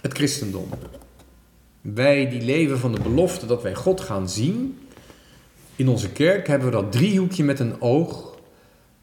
het 0.00 0.12
christendom. 0.12 0.68
Wij 1.80 2.28
die 2.28 2.42
leven 2.42 2.78
van 2.78 2.92
de 2.92 3.00
belofte 3.00 3.46
dat 3.46 3.62
wij 3.62 3.74
God 3.74 4.00
gaan 4.00 4.28
zien, 4.28 4.78
in 5.76 5.88
onze 5.88 6.10
kerk 6.10 6.46
hebben 6.46 6.68
we 6.68 6.74
dat 6.74 6.92
driehoekje 6.92 7.44
met 7.44 7.60
een 7.60 7.80
oog. 7.80 8.38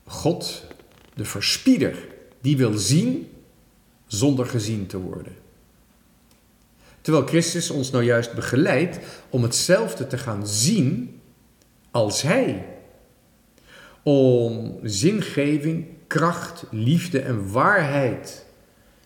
God, 0.06 0.66
de 1.16 1.26
verspieder, 1.26 2.08
die 2.42 2.58
wil 2.58 2.78
zien 2.78 3.28
zonder 4.08 4.46
gezien 4.46 4.88
te 4.88 4.98
worden. 4.98 5.43
Terwijl 7.04 7.26
Christus 7.26 7.70
ons 7.70 7.92
nou 7.92 8.04
juist 8.04 8.34
begeleidt 8.34 9.00
om 9.30 9.44
hetzelfde 9.44 10.08
te 10.08 10.18
gaan 10.18 10.48
zien 10.48 11.22
als 11.92 12.22
Hij. 12.22 12.66
Om 14.04 14.80
zingeving, 14.84 15.86
kracht, 16.08 16.64
liefde 16.72 17.20
en 17.20 17.52
waarheid 17.52 18.46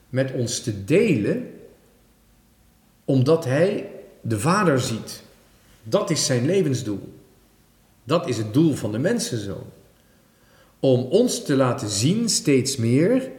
met 0.09 0.31
ons 0.31 0.59
te 0.59 0.83
delen, 0.83 1.51
omdat 3.05 3.45
Hij 3.45 3.89
de 4.21 4.39
Vader 4.39 4.79
ziet. 4.79 5.21
Dat 5.83 6.09
is 6.09 6.25
zijn 6.25 6.45
levensdoel. 6.45 7.13
Dat 8.03 8.27
is 8.27 8.37
het 8.37 8.53
doel 8.53 8.73
van 8.73 8.91
de 8.91 8.99
mensenzoon. 8.99 9.65
Om 10.79 11.01
ons 11.01 11.43
te 11.43 11.55
laten 11.55 11.89
zien 11.89 12.29
steeds 12.29 12.75
meer 12.75 13.31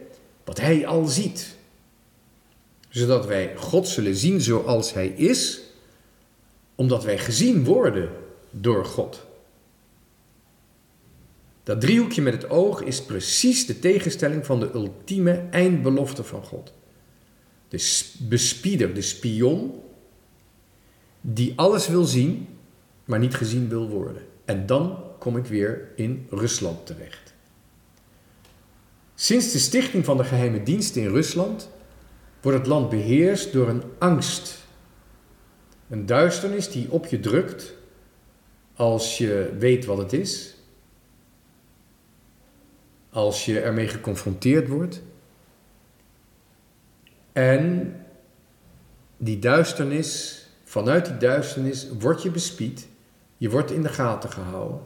wat 0.43 0.59
Hij 0.59 0.87
al 0.87 1.05
ziet. 1.05 1.57
Zodat 2.89 3.25
wij 3.25 3.55
God 3.57 3.87
zullen 3.87 4.15
zien 4.15 4.41
zoals 4.41 4.93
Hij 4.93 5.07
is, 5.07 5.61
omdat 6.75 7.03
wij 7.03 7.17
gezien 7.17 7.63
worden 7.63 8.09
door 8.51 8.85
God. 8.85 9.27
Dat 11.63 11.81
driehoekje 11.81 12.21
met 12.21 12.33
het 12.33 12.49
oog 12.49 12.81
is 12.81 13.01
precies 13.01 13.65
de 13.65 13.79
tegenstelling 13.79 14.45
van 14.45 14.59
de 14.59 14.71
ultieme 14.73 15.31
eindbelofte 15.51 16.23
van 16.23 16.43
God. 16.43 16.73
De 17.67 18.03
bespieder, 18.19 18.93
de 18.93 19.01
spion, 19.01 19.81
die 21.21 21.53
alles 21.55 21.87
wil 21.87 22.03
zien, 22.03 22.47
maar 23.05 23.19
niet 23.19 23.35
gezien 23.35 23.69
wil 23.69 23.89
worden. 23.89 24.21
En 24.45 24.65
dan 24.65 25.03
kom 25.19 25.37
ik 25.37 25.45
weer 25.45 25.91
in 25.95 26.27
Rusland 26.29 26.85
terecht. 26.85 27.33
Sinds 29.15 29.51
de 29.51 29.59
stichting 29.59 30.05
van 30.05 30.17
de 30.17 30.23
geheime 30.23 30.63
diensten 30.63 31.01
in 31.01 31.09
Rusland 31.09 31.69
wordt 32.41 32.57
het 32.57 32.67
land 32.67 32.89
beheerst 32.89 33.53
door 33.53 33.67
een 33.67 33.83
angst. 33.97 34.57
Een 35.89 36.05
duisternis 36.05 36.71
die 36.71 36.91
op 36.91 37.05
je 37.05 37.19
drukt 37.19 37.73
als 38.75 39.17
je 39.17 39.55
weet 39.59 39.85
wat 39.85 39.97
het 39.97 40.13
is, 40.13 40.55
als 43.09 43.45
je 43.45 43.59
ermee 43.59 43.87
geconfronteerd 43.87 44.67
wordt. 44.67 45.01
En 47.31 47.95
die 49.17 49.39
duisternis, 49.39 50.43
vanuit 50.63 51.05
die 51.05 51.17
duisternis 51.17 51.89
word 51.99 52.21
je 52.21 52.31
bespied 52.31 52.87
je 53.39 53.49
wordt 53.49 53.71
in 53.71 53.81
de 53.81 53.89
gaten 53.89 54.29
gehouden. 54.29 54.81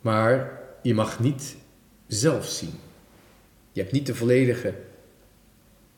Maar 0.00 0.60
je 0.82 0.94
mag 0.94 1.20
niet 1.20 1.56
zelf 2.06 2.46
zien. 2.46 2.72
Je 3.72 3.80
hebt 3.80 3.92
niet 3.92 4.06
de 4.06 4.14
volledige 4.14 4.74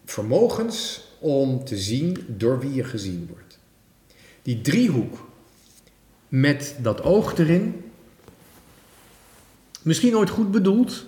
vermogens 0.07 1.05
om 1.19 1.65
te 1.65 1.79
zien 1.79 2.25
door 2.29 2.61
wie 2.61 2.75
je 2.75 2.85
gezien 2.85 3.27
wordt. 3.31 3.59
Die 4.43 4.61
driehoek 4.61 5.29
met 6.29 6.77
dat 6.83 7.03
oog 7.03 7.39
erin, 7.39 7.85
misschien 9.83 10.17
ooit 10.17 10.31
goed 10.31 10.51
bedoeld, 10.51 11.07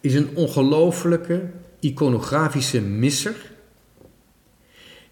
is 0.00 0.14
een 0.14 0.36
ongelofelijke 0.36 1.50
iconografische 1.80 2.80
misser 2.80 3.52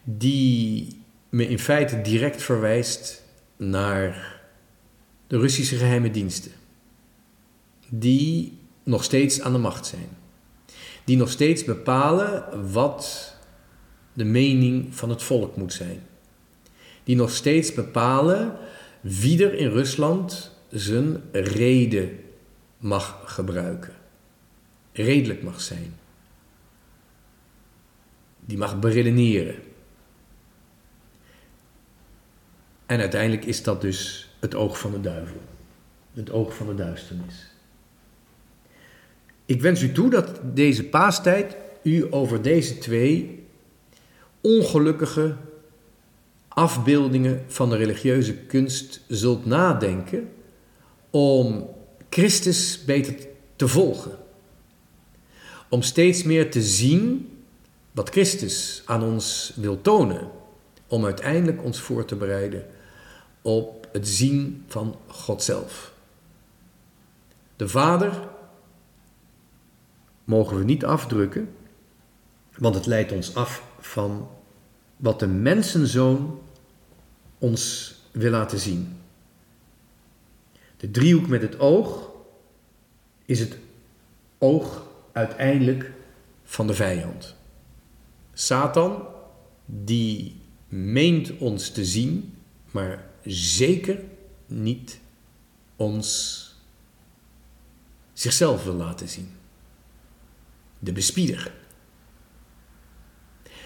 die 0.04 1.00
me 1.28 1.48
in 1.48 1.58
feite 1.58 2.00
direct 2.00 2.42
verwijst 2.42 3.22
naar 3.56 4.40
de 5.26 5.38
Russische 5.38 5.76
geheime 5.76 6.10
diensten, 6.10 6.52
die 7.88 8.58
nog 8.82 9.04
steeds 9.04 9.40
aan 9.40 9.52
de 9.52 9.58
macht 9.58 9.86
zijn, 9.86 10.08
die 11.04 11.16
nog 11.16 11.30
steeds 11.30 11.64
bepalen 11.64 12.44
wat 12.72 13.36
de 14.12 14.24
mening 14.24 14.94
van 14.94 15.10
het 15.10 15.22
volk 15.22 15.56
moet 15.56 15.72
zijn, 15.72 16.06
die 17.04 17.16
nog 17.16 17.30
steeds 17.30 17.74
bepalen 17.74 18.56
wie 19.00 19.44
er 19.44 19.54
in 19.54 19.70
Rusland 19.70 20.56
zijn 20.70 21.22
reden 21.32 22.18
mag 22.78 23.22
gebruiken, 23.24 23.94
redelijk 24.92 25.42
mag 25.42 25.60
zijn, 25.60 25.98
die 28.40 28.58
mag 28.58 28.78
beredeneren 28.78 29.56
En 32.92 33.00
uiteindelijk 33.00 33.44
is 33.44 33.62
dat 33.62 33.80
dus 33.80 34.30
het 34.40 34.54
oog 34.54 34.78
van 34.78 34.90
de 34.90 35.00
duivel. 35.00 35.40
Het 36.12 36.30
oog 36.30 36.54
van 36.54 36.66
de 36.66 36.74
duisternis. 36.74 37.51
Ik 39.52 39.60
wens 39.60 39.82
u 39.82 39.92
toe 39.92 40.10
dat 40.10 40.40
deze 40.42 40.84
paastijd 40.84 41.56
u 41.82 42.06
over 42.10 42.42
deze 42.42 42.78
twee 42.78 43.44
ongelukkige 44.40 45.36
afbeeldingen 46.48 47.44
van 47.46 47.70
de 47.70 47.76
religieuze 47.76 48.34
kunst 48.34 49.00
zult 49.08 49.46
nadenken 49.46 50.28
om 51.10 51.68
Christus 52.10 52.84
beter 52.84 53.14
te 53.56 53.68
volgen. 53.68 54.18
Om 55.68 55.82
steeds 55.82 56.22
meer 56.22 56.50
te 56.50 56.62
zien 56.62 57.28
wat 57.90 58.08
Christus 58.08 58.82
aan 58.86 59.02
ons 59.02 59.52
wil 59.56 59.80
tonen. 59.80 60.30
Om 60.86 61.04
uiteindelijk 61.04 61.64
ons 61.64 61.80
voor 61.80 62.04
te 62.04 62.16
bereiden 62.16 62.66
op 63.42 63.88
het 63.92 64.08
zien 64.08 64.64
van 64.68 64.96
God 65.06 65.42
zelf. 65.42 65.92
De 67.56 67.68
Vader 67.68 68.30
mogen 70.24 70.58
we 70.58 70.64
niet 70.64 70.84
afdrukken, 70.84 71.54
want 72.58 72.74
het 72.74 72.86
leidt 72.86 73.12
ons 73.12 73.34
af 73.34 73.64
van 73.80 74.28
wat 74.96 75.18
de 75.18 75.26
mensenzoon 75.26 76.40
ons 77.38 77.94
wil 78.10 78.30
laten 78.30 78.58
zien. 78.58 78.96
De 80.76 80.90
driehoek 80.90 81.26
met 81.26 81.42
het 81.42 81.58
oog 81.58 82.10
is 83.24 83.40
het 83.40 83.58
oog 84.38 84.86
uiteindelijk 85.12 85.90
van 86.44 86.66
de 86.66 86.74
vijand. 86.74 87.34
Satan, 88.32 89.06
die 89.66 90.40
meent 90.68 91.38
ons 91.38 91.70
te 91.70 91.84
zien, 91.84 92.34
maar 92.70 93.06
zeker 93.24 94.00
niet 94.46 95.00
ons 95.76 96.40
zichzelf 98.12 98.64
wil 98.64 98.74
laten 98.74 99.08
zien. 99.08 99.30
De 100.84 100.92
bespieder. 100.92 101.52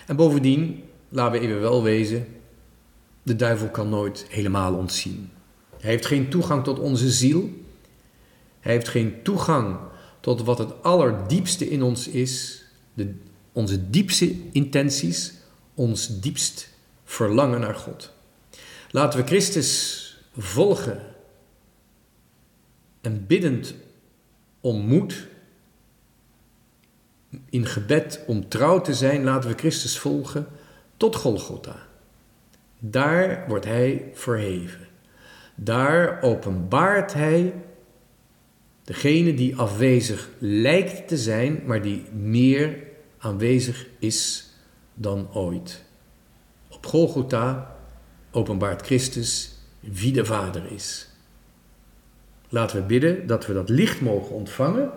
En 0.07 0.17
bovendien, 0.17 0.85
laten 1.09 1.41
we 1.41 1.47
even 1.47 1.61
wel 1.61 1.83
wezen, 1.83 2.27
de 3.23 3.37
duivel 3.37 3.69
kan 3.69 3.89
nooit 3.89 4.27
helemaal 4.29 4.75
ontzien. 4.75 5.31
Hij 5.81 5.91
heeft 5.91 6.07
geen 6.07 6.29
toegang 6.29 6.65
tot 6.65 6.79
onze 6.79 7.11
ziel. 7.11 7.51
Hij 8.61 8.73
heeft 8.73 8.89
geen 8.89 9.23
toegang 9.23 9.79
tot 10.21 10.43
wat 10.43 10.59
het 10.59 10.83
allerdiepste 10.83 11.71
in 11.71 11.83
ons 11.83 12.09
is, 12.09 12.65
de, 12.95 13.15
onze 13.53 13.91
diepste 13.91 14.35
intenties, 14.53 15.33
ons 15.75 16.21
diepst 16.21 16.69
verlangen 17.05 17.61
naar 17.61 17.75
God. 17.75 18.13
Laten 18.91 19.21
we 19.21 19.27
Christus 19.27 20.03
volgen 20.37 21.03
en 23.01 23.27
biddend 23.27 23.75
om 24.61 24.87
in 27.51 27.67
gebed 27.67 28.25
om 28.27 28.49
trouw 28.49 28.81
te 28.81 28.95
zijn, 28.95 29.25
laten 29.25 29.51
we 29.51 29.57
Christus 29.57 29.99
volgen 29.99 30.47
tot 30.97 31.17
Golgotha. 31.17 31.77
Daar 32.79 33.45
wordt 33.49 33.65
Hij 33.65 34.11
verheven. 34.13 34.87
Daar 35.55 36.23
openbaart 36.23 37.13
hij 37.13 37.55
degene 38.85 39.35
die 39.35 39.57
afwezig 39.57 40.29
lijkt 40.39 41.09
te 41.09 41.17
zijn, 41.17 41.63
maar 41.65 41.83
die 41.83 42.05
meer 42.13 42.79
aanwezig 43.19 43.87
is 43.99 44.51
dan 44.95 45.29
ooit. 45.33 45.85
Op 46.69 46.87
Golgotha 46.87 47.77
openbaart 48.31 48.83
Christus 48.83 49.55
wie 49.81 50.13
de 50.13 50.25
Vader 50.25 50.73
is. 50.73 51.09
Laten 52.49 52.77
we 52.77 52.83
bidden 52.83 53.27
dat 53.27 53.47
we 53.47 53.53
dat 53.53 53.69
licht 53.69 54.01
mogen 54.01 54.35
ontvangen. 54.35 54.91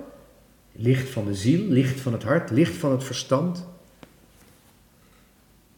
Licht 0.81 1.09
van 1.09 1.25
de 1.25 1.35
ziel, 1.35 1.65
licht 1.67 1.99
van 1.99 2.13
het 2.13 2.23
hart, 2.23 2.49
licht 2.49 2.75
van 2.75 2.91
het 2.91 3.03
verstand. 3.03 3.67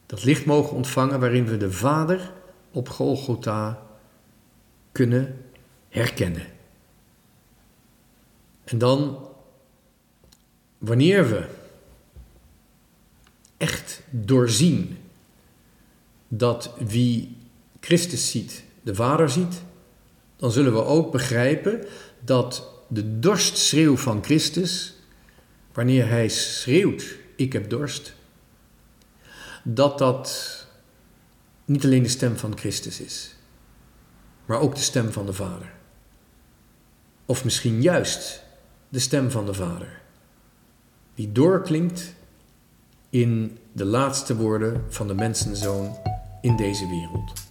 Dat 0.06 0.24
licht 0.24 0.46
mogen 0.46 0.76
ontvangen 0.76 1.20
waarin 1.20 1.46
we 1.46 1.58
de 1.58 1.72
Vader 1.72 2.32
op 2.72 2.90
Golgotha 2.90 3.84
kunnen 4.92 5.46
herkennen. 5.90 6.46
En 8.64 8.78
dan, 8.78 9.28
wanneer 10.78 11.30
we 11.30 11.46
echt 13.58 14.02
doorzien 14.10 14.98
dat 16.28 16.74
wie 16.80 17.38
Christus 17.80 18.32
ziet, 18.32 18.64
de 18.82 18.96
Vader 18.96 19.30
ziet, 19.30 19.62
dan 20.36 20.52
zullen 20.52 20.74
we 20.74 20.84
ook 20.84 21.12
begrijpen 21.12 21.86
dat 22.20 22.70
de 22.94 23.20
dorstschreeuw 23.20 23.98
van 23.98 24.24
Christus, 24.24 24.96
wanneer 25.74 26.08
hij 26.08 26.30
schreeuwt, 26.30 27.18
ik 27.36 27.54
heb 27.54 27.70
dorst, 27.70 28.14
dat 29.64 29.98
dat 29.98 30.58
niet 31.66 31.86
alleen 31.86 32.04
de 32.04 32.10
stem 32.10 32.38
van 32.38 32.58
Christus 32.58 33.00
is, 33.00 33.36
maar 34.46 34.60
ook 34.60 34.76
de 34.76 34.82
stem 34.82 35.12
van 35.12 35.26
de 35.26 35.34
Vader. 35.34 35.74
Of 37.26 37.44
misschien 37.44 37.82
juist 37.82 38.44
de 38.90 39.00
stem 39.00 39.32
van 39.32 39.46
de 39.46 39.54
Vader, 39.54 40.02
die 41.16 41.32
doorklinkt 41.32 42.14
in 43.10 43.58
de 43.72 43.86
laatste 43.86 44.36
woorden 44.36 44.86
van 44.90 45.08
de 45.08 45.14
mensenzoon 45.14 45.98
in 46.42 46.56
deze 46.56 46.88
wereld. 46.88 47.51